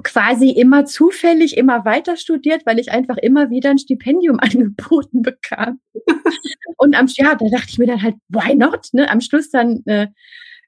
[0.03, 5.79] quasi immer zufällig immer weiter studiert, weil ich einfach immer wieder ein Stipendium angeboten bekam.
[6.77, 8.89] und am ja, da dachte ich mir dann halt, why not?
[8.93, 9.09] Ne?
[9.09, 10.07] Am Schluss dann äh,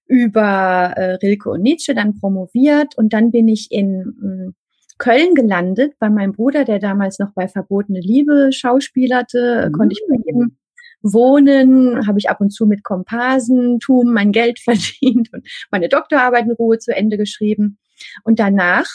[0.08, 4.54] über äh, Rilke und Nietzsche dann promoviert und dann bin ich in mh,
[4.98, 9.72] Köln gelandet bei meinem Bruder, der damals noch bei Verbotene Liebe schauspielerte, mhm.
[9.72, 10.58] konnte ich bei ihm
[11.02, 16.52] Wohnen habe ich ab und zu mit Komparsentum mein Geld verdient und meine Doktorarbeit in
[16.52, 17.78] Ruhe zu Ende geschrieben.
[18.24, 18.88] Und danach,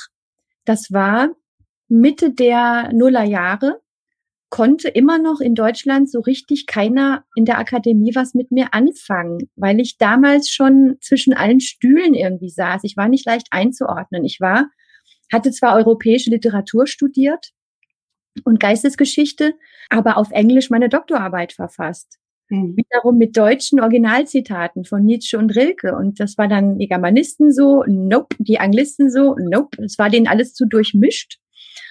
[0.65, 1.31] das war
[1.89, 3.81] Mitte der Nullerjahre,
[4.51, 9.51] konnte immer noch in Deutschland so richtig keiner in der Akademie was mit mir anfangen,
[9.57, 12.85] weil ich damals schon zwischen allen Stühlen irgendwie saß.
[12.85, 14.25] Ich war nicht leicht einzuordnen.
[14.25, 14.69] Ich war,
[15.33, 17.53] hatte zwar europäische Literatur studiert,
[18.43, 19.55] und Geistesgeschichte,
[19.91, 22.19] aber auf Englisch meine Doktorarbeit verfasst.
[22.49, 22.77] Mhm.
[22.77, 25.97] Wiederum mit deutschen Originalzitaten von Nietzsche und Rilke.
[25.97, 29.83] Und das war dann die Germanisten so, nope, die Anglisten so, nope.
[29.83, 31.39] Es war denen alles zu durchmischt.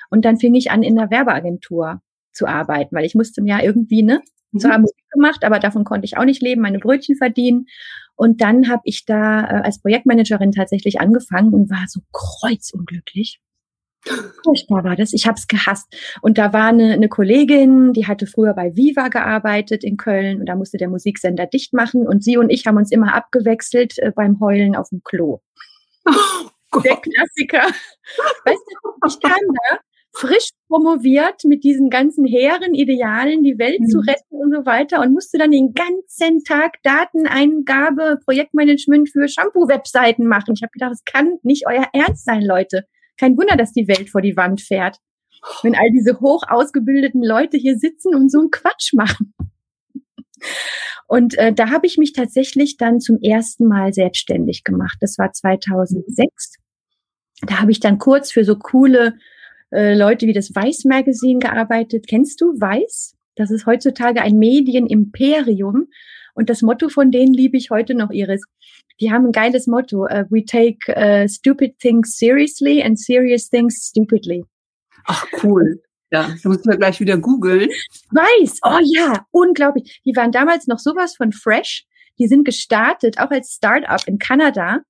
[0.09, 3.63] Und dann fing ich an, in der Werbeagentur zu arbeiten, weil ich musste mir ja
[3.63, 4.59] irgendwie, ne, mhm.
[4.59, 7.67] zwar Musik gemacht, aber davon konnte ich auch nicht leben, meine Brötchen verdienen.
[8.15, 13.39] Und dann habe ich da äh, als Projektmanagerin tatsächlich angefangen und war so kreuzunglücklich.
[14.43, 15.13] Furchtbar war das.
[15.13, 15.93] Ich habe es gehasst.
[16.21, 20.45] Und da war eine, eine Kollegin, die hatte früher bei Viva gearbeitet in Köln und
[20.47, 24.11] da musste der Musiksender dicht machen und sie und ich haben uns immer abgewechselt äh,
[24.13, 25.39] beim Heulen auf dem Klo.
[26.75, 27.67] Oh der Klassiker.
[28.45, 29.37] Weißt du, ich kam
[29.69, 29.77] da
[30.13, 33.87] frisch promoviert mit diesen ganzen hehren Idealen, die Welt mhm.
[33.87, 40.25] zu retten und so weiter und musste dann den ganzen Tag Dateneingabe, Projektmanagement für Shampoo-Webseiten
[40.27, 40.53] machen.
[40.55, 42.87] Ich habe gedacht, das kann nicht euer Ernst sein, Leute.
[43.17, 44.97] Kein Wunder, dass die Welt vor die Wand fährt.
[45.61, 49.33] Wenn all diese hoch ausgebildeten Leute hier sitzen und so einen Quatsch machen.
[51.07, 54.97] Und äh, da habe ich mich tatsächlich dann zum ersten Mal selbstständig gemacht.
[55.01, 56.55] Das war 2006.
[57.41, 59.15] Da habe ich dann kurz für so coole
[59.71, 62.07] äh, Leute wie das Weiß Magazine gearbeitet.
[62.07, 63.15] Kennst du Weiß?
[63.35, 65.87] Das ist heutzutage ein Medienimperium.
[66.35, 68.43] Und das Motto von denen liebe ich heute noch, Iris.
[68.99, 70.05] Die haben ein geiles Motto.
[70.05, 74.45] Uh, we take uh, stupid things seriously and serious things stupidly.
[75.05, 75.81] Ach, cool.
[76.11, 77.69] Ja, das müssen wir gleich wieder googeln.
[78.11, 78.59] Weiß.
[78.63, 80.01] Oh ja, unglaublich.
[80.05, 81.85] Die waren damals noch sowas von fresh.
[82.19, 84.81] Die sind gestartet, auch als Startup in Kanada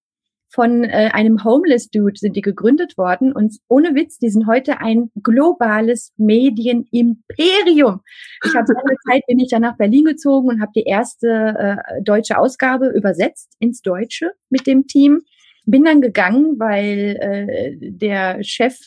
[0.53, 4.79] von äh, einem Homeless Dude sind die gegründet worden und ohne Witz, die sind heute
[4.81, 8.01] ein globales Medienimperium.
[8.45, 12.03] Ich habe lange Zeit bin ich dann nach Berlin gezogen und habe die erste äh,
[12.03, 15.21] deutsche Ausgabe übersetzt ins Deutsche mit dem Team.
[15.65, 18.77] Bin dann gegangen, weil äh, der Chef,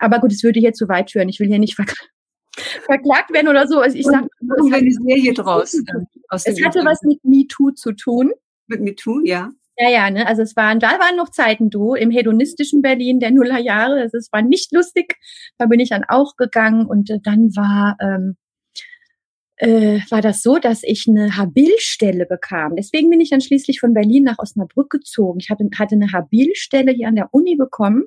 [0.00, 1.30] aber gut, es würde hier zu weit führen.
[1.30, 1.94] Ich will hier nicht verk
[2.84, 3.80] verklagt werden oder so.
[3.80, 5.74] Also ich sage, es, hat, Serie draus,
[6.30, 8.32] es hatte was mit MeToo zu tun.
[8.66, 9.52] Mit MeToo, ja.
[9.78, 10.26] Ja, ja, ne?
[10.26, 14.00] Also es waren, da waren noch Zeiten, du, im hedonistischen Berlin der Nullerjahre.
[14.00, 15.16] Also es war nicht lustig.
[15.58, 18.36] Da bin ich dann auch gegangen und äh, dann war, ähm,
[19.56, 22.76] äh, war das so, dass ich eine Habilstelle bekam.
[22.76, 25.40] Deswegen bin ich dann schließlich von Berlin nach Osnabrück gezogen.
[25.40, 28.04] Ich hatte, hatte eine Habilstelle hier an der Uni bekommen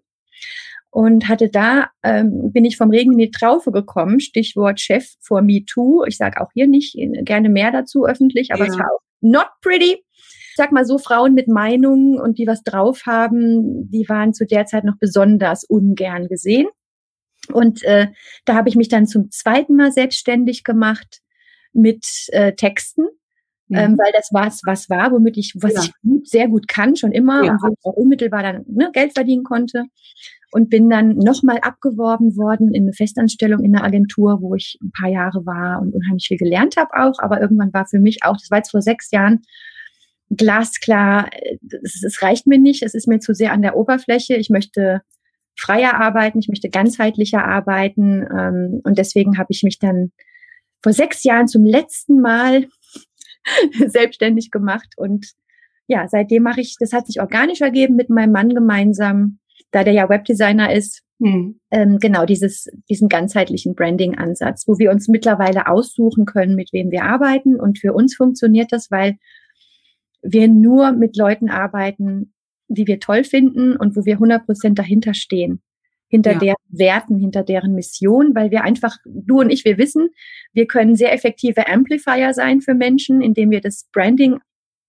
[0.91, 5.43] und hatte da, ähm, bin ich vom Regen in die Traufe gekommen, Stichwort Chef vor
[5.43, 6.03] MeToo.
[6.05, 8.71] Ich sage auch hier nicht äh, gerne mehr dazu öffentlich, aber ja.
[8.71, 10.03] es war auch not pretty
[10.59, 14.65] sag mal so, Frauen mit Meinungen und die was drauf haben, die waren zu der
[14.65, 16.67] Zeit noch besonders ungern gesehen.
[17.53, 18.07] Und äh,
[18.43, 21.21] da habe ich mich dann zum zweiten Mal selbstständig gemacht
[21.71, 23.03] mit äh, Texten,
[23.69, 23.77] mhm.
[23.77, 25.81] ähm, weil das was was war, womit ich was ja.
[25.83, 27.53] ich gut, sehr gut kann schon immer ja.
[27.53, 29.85] und wo ich auch unmittelbar dann ne, Geld verdienen konnte
[30.51, 34.91] und bin dann nochmal abgeworben worden in eine Festanstellung in einer Agentur, wo ich ein
[34.91, 37.17] paar Jahre war und unheimlich viel gelernt habe auch.
[37.19, 39.41] Aber irgendwann war für mich auch, das war jetzt vor sechs Jahren,
[40.29, 41.29] glasklar,
[41.83, 44.35] es, es reicht mir nicht, es ist mir zu sehr an der Oberfläche.
[44.35, 45.01] Ich möchte
[45.55, 50.11] freier arbeiten, ich möchte ganzheitlicher arbeiten ähm, und deswegen habe ich mich dann
[50.81, 52.67] vor sechs Jahren zum letzten Mal
[53.87, 55.33] selbstständig gemacht und
[55.87, 59.39] ja, seitdem mache ich, das hat sich organisch ergeben mit meinem Mann gemeinsam,
[59.71, 61.59] da der ja Webdesigner ist, hm.
[61.71, 67.03] ähm, genau dieses, diesen ganzheitlichen Branding-Ansatz, wo wir uns mittlerweile aussuchen können, mit wem wir
[67.03, 67.59] arbeiten.
[67.59, 69.17] Und für uns funktioniert das, weil
[70.21, 72.33] wir nur mit Leuten arbeiten,
[72.67, 75.61] die wir toll finden und wo wir 100 Prozent dahinter stehen
[76.09, 76.39] hinter ja.
[76.39, 80.09] deren Werten, hinter deren Mission, weil wir einfach, du und ich, wir wissen,
[80.53, 84.39] wir können sehr effektive Amplifier sein für Menschen, indem wir das Branding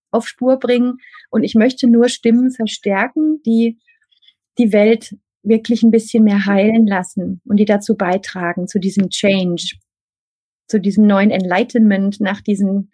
[0.09, 0.97] auf Spur bringen.
[1.29, 3.79] Und ich möchte nur Stimmen verstärken, die
[4.57, 9.75] die Welt wirklich ein bisschen mehr heilen lassen und die dazu beitragen, zu diesem Change,
[10.67, 12.91] zu diesem neuen Enlightenment nach diesen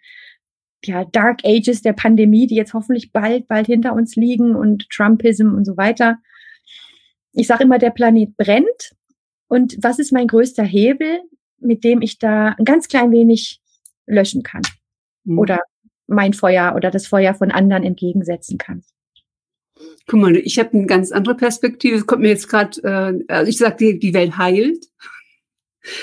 [0.84, 5.54] ja, Dark Ages der Pandemie, die jetzt hoffentlich bald, bald hinter uns liegen und Trumpism
[5.54, 6.18] und so weiter
[7.38, 8.94] ich sage immer, der Planet brennt.
[9.48, 11.20] Und was ist mein größter Hebel,
[11.58, 13.60] mit dem ich da ein ganz klein wenig
[14.06, 14.62] löschen kann?
[15.24, 15.38] Mhm.
[15.38, 15.60] Oder
[16.06, 18.82] mein Feuer oder das Feuer von anderen entgegensetzen kann.
[20.06, 21.96] Guck mal, ich habe eine ganz andere Perspektive.
[21.96, 24.86] Es kommt mir jetzt gerade, äh, also ich sage, die, die Welt heilt.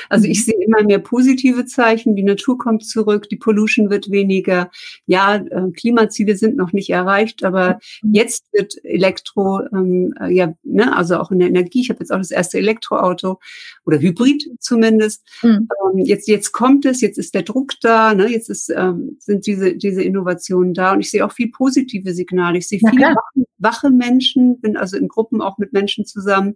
[0.09, 0.43] Also ich mhm.
[0.43, 4.71] sehe immer mehr positive Zeichen, die Natur kommt zurück, die Pollution wird weniger.
[5.05, 8.13] Ja, äh, Klimaziele sind noch nicht erreicht, aber mhm.
[8.13, 11.81] jetzt wird Elektro, ähm, äh, ja, ne, also auch in der Energie.
[11.81, 13.39] Ich habe jetzt auch das erste Elektroauto
[13.85, 15.23] oder Hybrid zumindest.
[15.41, 15.67] Mhm.
[15.93, 19.45] Ähm, jetzt, jetzt kommt es, jetzt ist der Druck da, ne, jetzt ist, ähm, sind
[19.45, 22.57] diese, diese Innovationen da und ich sehe auch viel positive Signale.
[22.57, 26.55] Ich sehe viele wache, wache Menschen, bin also in Gruppen auch mit Menschen zusammen,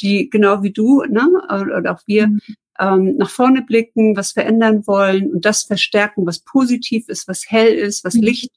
[0.00, 2.40] die genau wie du, ne, oder auch wir, mhm
[2.80, 7.72] ähm, nach vorne blicken, was verändern wollen und das verstärken, was positiv ist, was hell
[7.74, 8.22] ist, was mhm.
[8.22, 8.50] Licht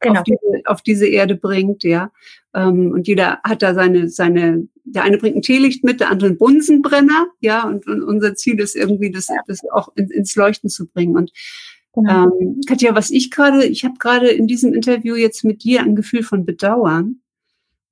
[0.00, 0.20] genau.
[0.20, 2.12] auf, diese, auf diese Erde bringt, ja.
[2.54, 6.28] Ähm, und jeder hat da seine, seine, der eine bringt ein Teelicht mit, der andere
[6.28, 10.68] einen Bunsenbrenner, ja, und, und unser Ziel ist irgendwie, das, das auch in, ins Leuchten
[10.68, 11.16] zu bringen.
[11.16, 11.32] Und
[11.94, 12.24] genau.
[12.38, 15.96] ähm, Katja, was ich gerade, ich habe gerade in diesem Interview jetzt mit dir ein
[15.96, 17.20] Gefühl von Bedauern.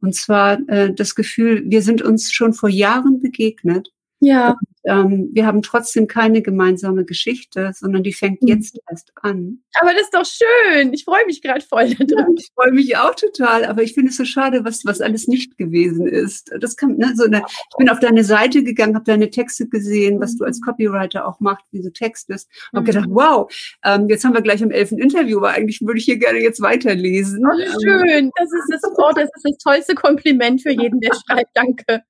[0.00, 3.88] Und zwar äh, das Gefühl, wir sind uns schon vor Jahren begegnet.
[4.20, 4.56] Ja.
[4.84, 8.48] Ähm, wir haben trotzdem keine gemeinsame Geschichte, sondern die fängt mhm.
[8.48, 9.62] jetzt erst an.
[9.80, 10.92] Aber das ist doch schön.
[10.92, 12.20] Ich freue mich gerade voll darüber.
[12.20, 15.28] Ja, ich freue mich auch total, aber ich finde es so schade, was, was alles
[15.28, 16.52] nicht gewesen ist.
[16.60, 20.20] Das kann, ne, so eine, ich bin auf deine Seite gegangen, habe deine Texte gesehen,
[20.20, 22.48] was du als Copywriter auch machst, wie du textest.
[22.72, 22.86] Und habe mhm.
[22.86, 23.52] gedacht, wow,
[23.84, 26.60] ähm, jetzt haben wir gleich am elften Interview, aber eigentlich würde ich hier gerne jetzt
[26.60, 27.44] weiterlesen.
[27.44, 28.30] Oh, schön.
[28.36, 31.50] Das ist das, oh, das ist das tollste Kompliment für jeden, der schreibt.
[31.54, 32.02] Danke.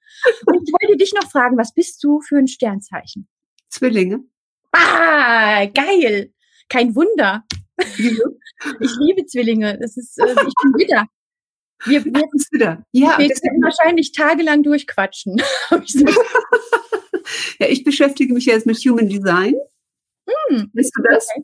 [0.47, 3.29] Und ich wollte dich noch fragen, was bist du für ein Sternzeichen?
[3.71, 4.25] Zwillinge.
[4.73, 6.33] Ah, geil.
[6.69, 7.45] Kein Wunder.
[7.79, 9.79] ich liebe Zwillinge.
[9.81, 11.07] Das ist, äh, ich bin Widder.
[11.85, 12.13] Wir, wir,
[12.51, 12.85] wieder.
[12.93, 15.37] Ja, wir können wahrscheinlich tagelang durchquatschen.
[17.59, 19.55] ja, ich beschäftige mich jetzt mit Human Design.
[20.29, 21.27] Hm, Bist du das?
[21.31, 21.43] Okay.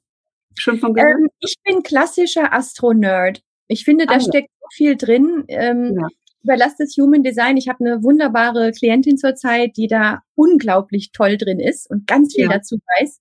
[0.57, 3.43] Schon von ähm, Ich bin klassischer Astronerd.
[3.69, 5.45] Ich finde, da ah, steckt so viel drin.
[5.49, 6.09] Ähm, ja
[6.45, 7.57] überlasse das Human Design.
[7.57, 12.45] Ich habe eine wunderbare Klientin zurzeit, die da unglaublich toll drin ist und ganz viel
[12.45, 12.51] ja.
[12.51, 13.21] dazu weiß.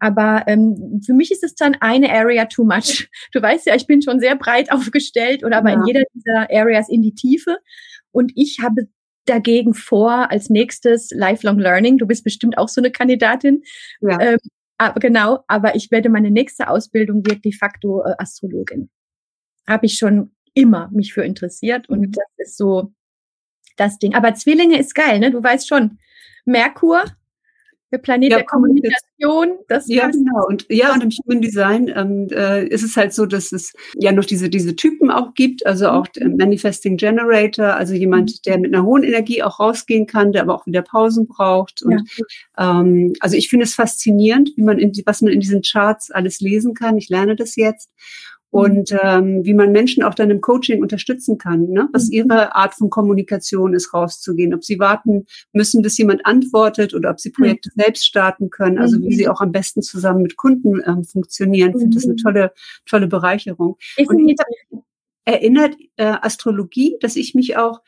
[0.00, 3.08] Aber ähm, für mich ist es dann eine Area too much.
[3.32, 5.76] Du weißt ja, ich bin schon sehr breit aufgestellt oder aber ja.
[5.76, 7.58] in jeder dieser Areas in die Tiefe.
[8.12, 8.88] Und ich habe
[9.26, 11.98] dagegen vor, als nächstes Lifelong Learning.
[11.98, 13.62] Du bist bestimmt auch so eine Kandidatin.
[14.00, 14.20] Ja.
[14.20, 14.38] Ähm,
[14.78, 18.88] aber genau, aber ich werde meine nächste Ausbildung wird de facto äh, Astrologin.
[19.66, 22.12] Habe ich schon immer mich für interessiert und mhm.
[22.12, 22.92] das ist so
[23.76, 24.14] das Ding.
[24.14, 25.30] Aber Zwillinge ist geil, ne?
[25.30, 25.98] Du weißt schon,
[26.44, 27.04] Merkur,
[27.90, 29.58] der Planet ja, der Kommunikation.
[29.68, 30.46] Das ja, genau.
[30.46, 34.12] Und ja, und im Human Design ähm, äh, ist es halt so, dass es ja
[34.12, 35.90] noch diese diese Typen auch gibt, also mhm.
[35.90, 36.06] auch.
[36.20, 38.38] Manifesting Generator, also jemand, mhm.
[38.44, 41.82] der mit einer hohen Energie auch rausgehen kann, der aber auch wieder Pausen braucht.
[41.82, 42.08] Und
[42.56, 42.80] ja.
[42.80, 46.10] ähm, also ich finde es faszinierend, wie man in die, was man in diesen Charts
[46.10, 46.98] alles lesen kann.
[46.98, 47.90] Ich lerne das jetzt
[48.50, 48.98] und mhm.
[49.02, 51.88] ähm, wie man Menschen auch dann im Coaching unterstützen kann, ne?
[51.92, 52.12] was mhm.
[52.12, 57.20] ihre Art von Kommunikation ist, rauszugehen, ob sie warten müssen, bis jemand antwortet oder ob
[57.20, 57.82] sie Projekte mhm.
[57.82, 61.70] selbst starten können, also wie sie auch am besten zusammen mit Kunden ähm, funktionieren.
[61.70, 62.52] Ich finde das eine tolle,
[62.86, 63.76] tolle Bereicherung.
[64.06, 64.34] Und
[65.24, 67.82] erinnert äh, Astrologie, dass ich mich auch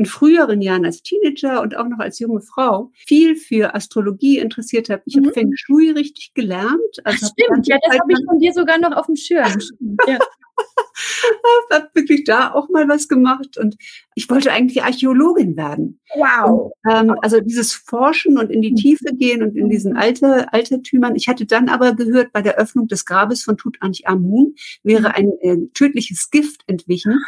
[0.00, 4.88] in früheren Jahren als Teenager und auch noch als junge Frau viel für Astrologie interessiert
[4.88, 5.02] habe.
[5.04, 5.26] Ich mhm.
[5.26, 6.80] habe Feng Shui richtig gelernt.
[7.04, 9.58] Also Ach, stimmt, ja, das habe ich von dir sogar noch auf dem Schirm.
[10.06, 10.18] ja.
[11.70, 13.76] habe wirklich da auch mal was gemacht und
[14.14, 16.00] ich wollte eigentlich Archäologin werden.
[16.14, 16.72] Wow.
[16.84, 21.14] Und, ähm, also dieses Forschen und in die Tiefe gehen und in diesen alte, Altertümern.
[21.14, 25.14] Ich hatte dann aber gehört, bei der Öffnung des Grabes von Tutanchamun wäre mhm.
[25.14, 27.18] ein äh, tödliches Gift entwichen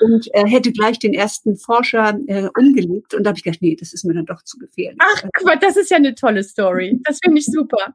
[0.00, 3.14] und er hätte gleich den ersten Forscher äh, umgelegt.
[3.14, 4.98] Und da habe ich gedacht, nee, das ist mir dann doch zu gefährlich.
[5.00, 5.22] Ach,
[5.60, 7.00] das ist ja eine tolle Story.
[7.04, 7.94] Das finde ich super.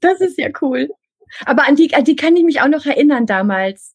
[0.00, 0.90] Das ist ja cool.
[1.46, 3.94] Aber an die, an die kann ich mich auch noch erinnern damals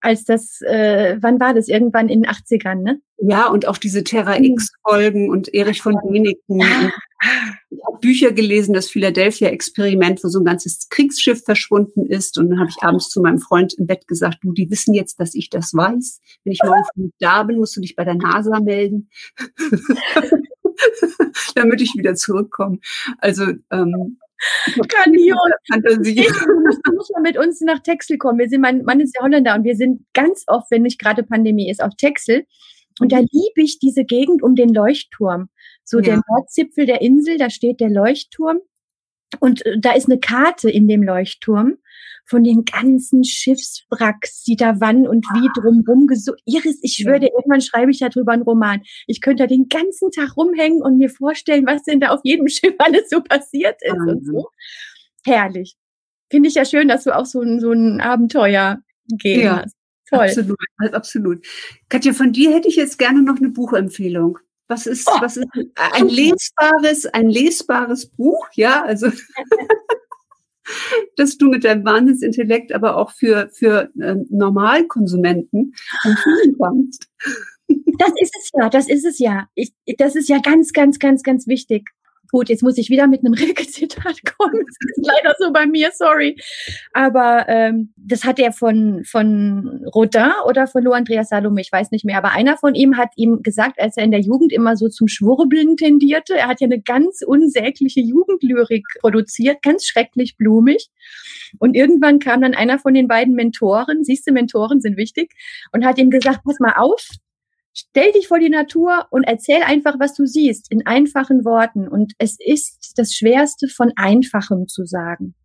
[0.00, 1.68] als das, äh, wann war das?
[1.68, 3.00] Irgendwann in den 80ern, ne?
[3.18, 4.38] Ja, und auch diese Terra.
[4.38, 6.60] X-Folgen und Erich von Däniken.
[6.60, 6.92] Ja.
[7.70, 12.38] Ich habe Bücher gelesen, das Philadelphia-Experiment, wo so ein ganzes Kriegsschiff verschwunden ist.
[12.38, 15.18] Und dann habe ich abends zu meinem Freund im Bett gesagt, du, die wissen jetzt,
[15.20, 16.20] dass ich das weiß.
[16.44, 19.10] Wenn ich morgen früh da bin, musst du dich bei der NASA melden.
[21.54, 22.78] damit ich wieder zurückkomme.
[23.18, 24.18] Also ähm,
[24.88, 25.38] Grandios.
[25.70, 26.26] Fantasie.
[26.84, 28.38] Du musst mal mit uns nach Texel kommen.
[28.38, 31.22] Wir sind, mein Mann ist ja Holländer und wir sind ganz oft, wenn nicht gerade
[31.24, 32.46] Pandemie ist, auf Texel.
[33.00, 35.48] Und da liebe ich diese Gegend um den Leuchtturm.
[35.88, 36.04] So ja.
[36.04, 38.58] der Nordzipfel der Insel, da steht der Leuchtturm.
[39.40, 41.78] Und äh, da ist eine Karte in dem Leuchtturm
[42.26, 46.40] von den ganzen Schiffswracks, die da wann und wie drumrum gesucht.
[46.44, 48.82] Iris, ich schwöre dir, irgendwann schreibe ich darüber einen Roman.
[49.06, 52.48] Ich könnte da den ganzen Tag rumhängen und mir vorstellen, was denn da auf jedem
[52.48, 54.08] Schiff alles so passiert ist mhm.
[54.08, 54.48] und so.
[55.24, 55.76] Herrlich.
[56.30, 59.74] Finde ich ja schön, dass du auch so ein, so ein Abenteuer gehen ja, hast.
[60.10, 60.26] Toll.
[60.26, 60.58] Absolut,
[60.92, 61.46] absolut.
[61.88, 64.38] Katja, von dir hätte ich jetzt gerne noch eine Buchempfehlung.
[64.68, 65.20] Was ist, oh.
[65.20, 68.46] was ist ein lesbares, ein lesbares Buch?
[68.52, 69.08] Ja, also
[71.16, 77.08] dass du mit deinem Wahnsinnsintellekt aber auch für, für ähm, Normalkonsumenten empfehlen kannst.
[77.98, 79.48] Das ist es ja, das ist es ja.
[79.54, 81.90] Ich, das ist ja ganz, ganz, ganz, ganz wichtig.
[82.30, 84.64] Gut, jetzt muss ich wieder mit einem Rilke-Zitat kommen.
[84.66, 86.36] Das ist leider so bei mir, sorry.
[86.92, 91.90] Aber ähm, das hat er von, von Rodin oder von Lo Andreas Salome, ich weiß
[91.90, 92.18] nicht mehr.
[92.18, 95.08] Aber einer von ihm hat ihm gesagt, als er in der Jugend immer so zum
[95.08, 100.90] Schwurbeln tendierte, er hat ja eine ganz unsägliche Jugendlyrik produziert, ganz schrecklich blumig.
[101.58, 105.32] Und irgendwann kam dann einer von den beiden Mentoren, siehste, Mentoren sind wichtig,
[105.72, 107.08] und hat ihm gesagt, pass mal auf,
[107.80, 111.86] Stell dich vor die Natur und erzähl einfach, was du siehst, in einfachen Worten.
[111.86, 115.36] Und es ist das Schwerste, von Einfachem zu sagen.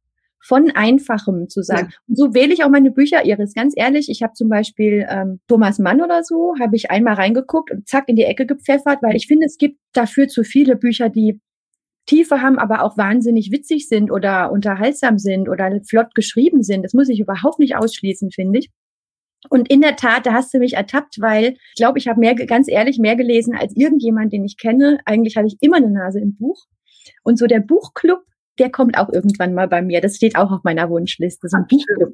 [0.41, 1.89] Von Einfachem zu sagen.
[1.91, 1.97] Ja.
[2.07, 3.53] Und so wähle ich auch meine Bücher, Iris.
[3.53, 7.69] Ganz ehrlich, ich habe zum Beispiel ähm, Thomas Mann oder so, habe ich einmal reingeguckt
[7.69, 11.09] und zack in die Ecke gepfeffert, weil ich finde, es gibt dafür zu viele Bücher,
[11.09, 11.39] die
[12.07, 16.81] Tiefe haben, aber auch wahnsinnig witzig sind oder unterhaltsam sind oder flott geschrieben sind.
[16.81, 18.71] Das muss ich überhaupt nicht ausschließen, finde ich.
[19.49, 22.35] Und in der Tat, da hast du mich ertappt, weil ich glaube, ich habe mehr,
[22.35, 24.99] ganz ehrlich, mehr gelesen als irgendjemand, den ich kenne.
[25.05, 26.65] Eigentlich hatte ich immer eine Nase im Buch.
[27.23, 28.21] Und so der Buchclub,
[28.59, 30.01] der kommt auch irgendwann mal bei mir.
[30.01, 32.13] Das steht auch auf meiner Wunschliste, so ein Buchclub.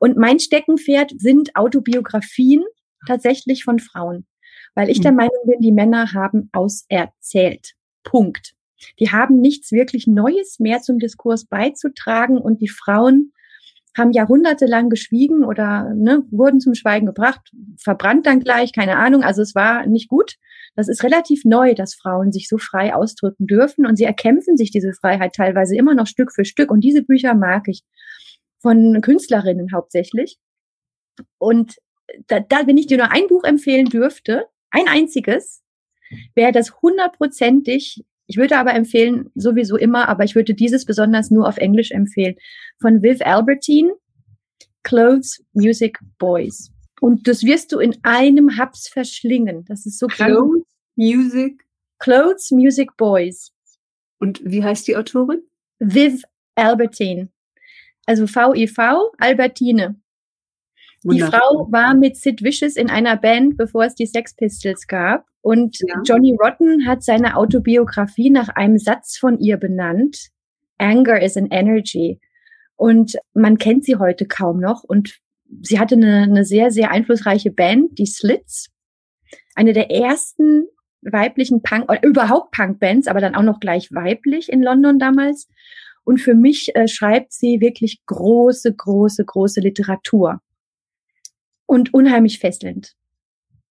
[0.00, 2.62] Und mein Steckenpferd sind Autobiografien
[3.06, 4.26] tatsächlich von Frauen.
[4.74, 5.18] Weil ich der mhm.
[5.18, 7.72] Meinung bin, die Männer haben auserzählt.
[8.04, 8.54] Punkt.
[8.98, 13.32] Die haben nichts wirklich Neues mehr zum Diskurs beizutragen und die Frauen
[13.96, 19.22] haben jahrhundertelang geschwiegen oder ne, wurden zum Schweigen gebracht, verbrannt dann gleich, keine Ahnung.
[19.22, 20.36] Also es war nicht gut.
[20.74, 24.70] Das ist relativ neu, dass Frauen sich so frei ausdrücken dürfen und sie erkämpfen sich
[24.70, 26.70] diese Freiheit teilweise immer noch Stück für Stück.
[26.70, 27.82] Und diese Bücher mag ich
[28.60, 30.38] von Künstlerinnen hauptsächlich.
[31.38, 31.76] Und
[32.28, 35.62] da, da wenn ich dir nur ein Buch empfehlen dürfte, ein einziges,
[36.34, 41.46] wäre das hundertprozentig ich würde aber empfehlen, sowieso immer, aber ich würde dieses besonders nur
[41.46, 42.36] auf Englisch empfehlen,
[42.80, 43.92] von Viv Albertine,
[44.84, 46.70] Clothes, Music, Boys.
[47.02, 49.66] Und das wirst du in einem Haps verschlingen.
[49.66, 50.64] Das ist so Clothes,
[50.96, 51.62] Music.
[51.98, 53.52] Clothes, Music, Boys.
[54.18, 55.42] Und wie heißt die Autorin?
[55.78, 56.22] Viv
[56.54, 57.28] Albertine.
[58.06, 60.00] Also V-I-V, Albertine.
[61.04, 65.26] Die Frau war mit Sid Vicious in einer Band, bevor es die Sex Pistols gab.
[65.40, 66.00] Und ja.
[66.04, 70.28] Johnny Rotten hat seine Autobiografie nach einem Satz von ihr benannt.
[70.78, 72.20] Anger is an energy.
[72.76, 74.84] Und man kennt sie heute kaum noch.
[74.84, 75.18] Und
[75.62, 78.70] sie hatte eine, eine sehr, sehr einflussreiche Band, die Slits.
[79.56, 80.66] Eine der ersten
[81.02, 85.48] weiblichen Punk, oder überhaupt Punk-Bands, aber dann auch noch gleich weiblich in London damals.
[86.04, 90.40] Und für mich äh, schreibt sie wirklich große, große, große Literatur
[91.72, 92.92] und unheimlich fesselnd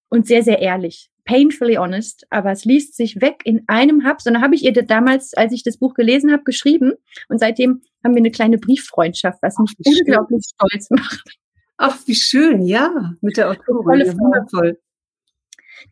[0.10, 1.12] und sehr, sehr ehrlich.
[1.24, 4.18] Painfully honest, aber es liest sich weg in einem Hub.
[4.26, 6.94] Und dann habe ich ihr damals, als ich das Buch gelesen habe, geschrieben.
[7.30, 10.68] Und seitdem haben wir eine kleine Brieffreundschaft, was mich Ach, unglaublich schön.
[10.68, 11.38] stolz macht.
[11.78, 14.00] Ach, wie schön, ja, mit der Autorin.
[14.00, 14.80] Ja, wundervoll.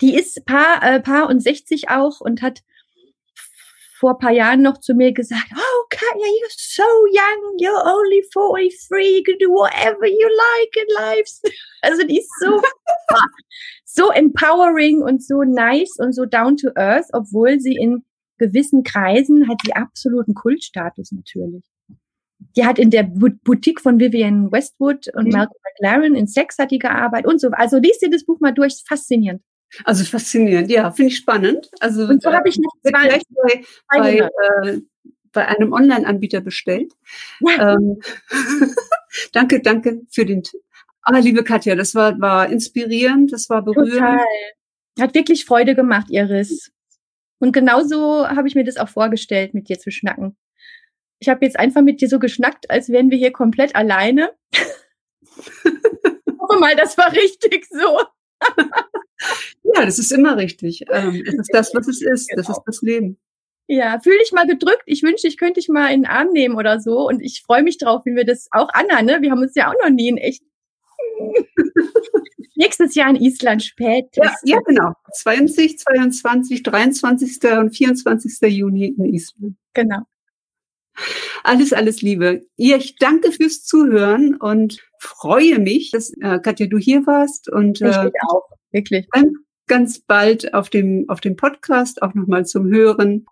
[0.01, 2.63] Die ist paar, äh, paar und 60 auch und hat
[3.99, 5.68] vor paar Jahren noch zu mir gesagt, oh,
[6.09, 11.29] Katja, you're so young, you're only 43, you can do whatever you like in life.
[11.81, 12.61] Also die ist so,
[13.85, 18.03] so empowering und so nice und so down to earth, obwohl sie in
[18.37, 21.63] gewissen Kreisen hat sie absoluten Kultstatus natürlich.
[22.57, 25.31] Die hat in der Boutique von Vivienne Westwood und mhm.
[25.31, 27.49] Malcolm McLaren in Sex hat die gearbeitet und so.
[27.51, 29.41] Also liest dir das Buch mal durch, faszinierend.
[29.85, 31.69] Also faszinierend, ja, finde ich spannend.
[31.79, 34.81] Also und so habe ich noch zwei, bei, bei äh,
[35.31, 36.93] bei einem Online-Anbieter bestellt.
[37.41, 37.73] Ja.
[37.73, 38.01] Ähm,
[39.33, 40.61] danke, danke für den Tipp.
[41.01, 43.93] Ah, liebe Katja, das war, war inspirierend, das war berührend.
[43.93, 44.25] Total.
[44.99, 46.71] Hat wirklich Freude gemacht, Iris.
[47.39, 50.35] Und genauso habe ich mir das auch vorgestellt, mit dir zu schnacken.
[51.19, 54.31] Ich habe jetzt einfach mit dir so geschnackt, als wären wir hier komplett alleine.
[56.49, 58.01] hoffe mal, das war richtig so.
[59.75, 60.85] ja, das ist immer richtig.
[60.89, 62.29] Ähm, es ist das, was es ist.
[62.29, 62.41] Genau.
[62.41, 63.17] Das ist das Leben.
[63.71, 64.81] Ja, fühl dich mal gedrückt.
[64.87, 67.07] Ich wünschte, ich könnte dich mal in den Arm nehmen oder so.
[67.07, 69.19] Und ich freue mich drauf, wenn wir das auch Anna, ne?
[69.21, 70.41] Wir haben uns ja auch noch nie in echt.
[72.55, 74.07] Nächstes Jahr in Island spät.
[74.15, 74.93] Ja, ja, genau.
[75.13, 77.51] 20, 22, 23.
[77.59, 78.41] und 24.
[78.51, 79.55] Juni in Island.
[79.75, 79.99] Genau.
[81.43, 82.47] Alles, alles Liebe.
[82.57, 87.89] Ich danke fürs Zuhören und freue mich, dass äh, Katja, du hier warst und äh,
[88.07, 89.07] ich auch, wirklich.
[89.11, 89.29] Ganz,
[89.69, 93.25] ganz bald auf dem, auf dem Podcast auch nochmal zum Hören.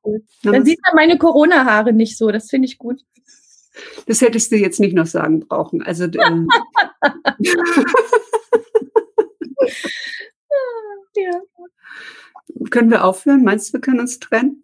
[0.43, 3.01] Dann sieht man meine Corona-Haare nicht so, das finde ich gut.
[4.05, 5.81] Das hättest du jetzt nicht noch sagen brauchen.
[5.81, 6.47] Also ähm,
[11.15, 11.41] ja.
[12.69, 13.43] Können wir aufhören?
[13.43, 14.63] Meinst du, wir können uns trennen?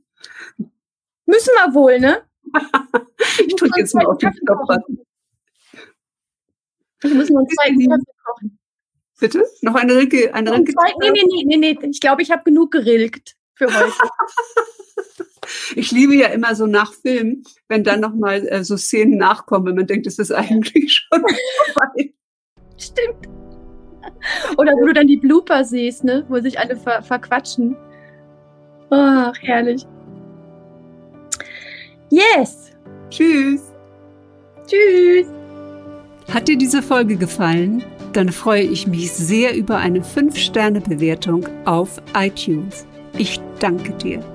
[1.26, 2.22] Müssen wir wohl, ne?
[3.46, 4.70] ich drücke jetzt mal auf den Knopf.
[7.04, 8.60] Ich muss nur einen zweiten Kaffee kochen.
[9.24, 9.46] Bitte?
[9.62, 10.34] Noch eine Rilke?
[10.34, 11.90] Eine Rilke nee, nee, nee, nee, nee.
[11.90, 13.94] Ich glaube, ich habe genug gerilkt für heute.
[15.78, 19.88] ich liebe ja immer so nach Film, wenn dann nochmal äh, so Szenen nachkommen, man
[19.88, 22.14] denkt, es ist eigentlich schon vorbei.
[22.78, 23.30] Stimmt.
[24.58, 26.26] Oder wo du dann die Blooper siehst, ne?
[26.28, 27.78] wo sich alle ver verquatschen.
[28.90, 29.86] Ach, herrlich.
[32.10, 32.74] Yes.
[33.10, 33.72] Tschüss.
[34.68, 35.28] Tschüss.
[36.30, 37.86] Hat dir diese Folge gefallen?
[38.14, 42.86] Dann freue ich mich sehr über eine 5-Sterne-Bewertung auf iTunes.
[43.18, 44.33] Ich danke dir.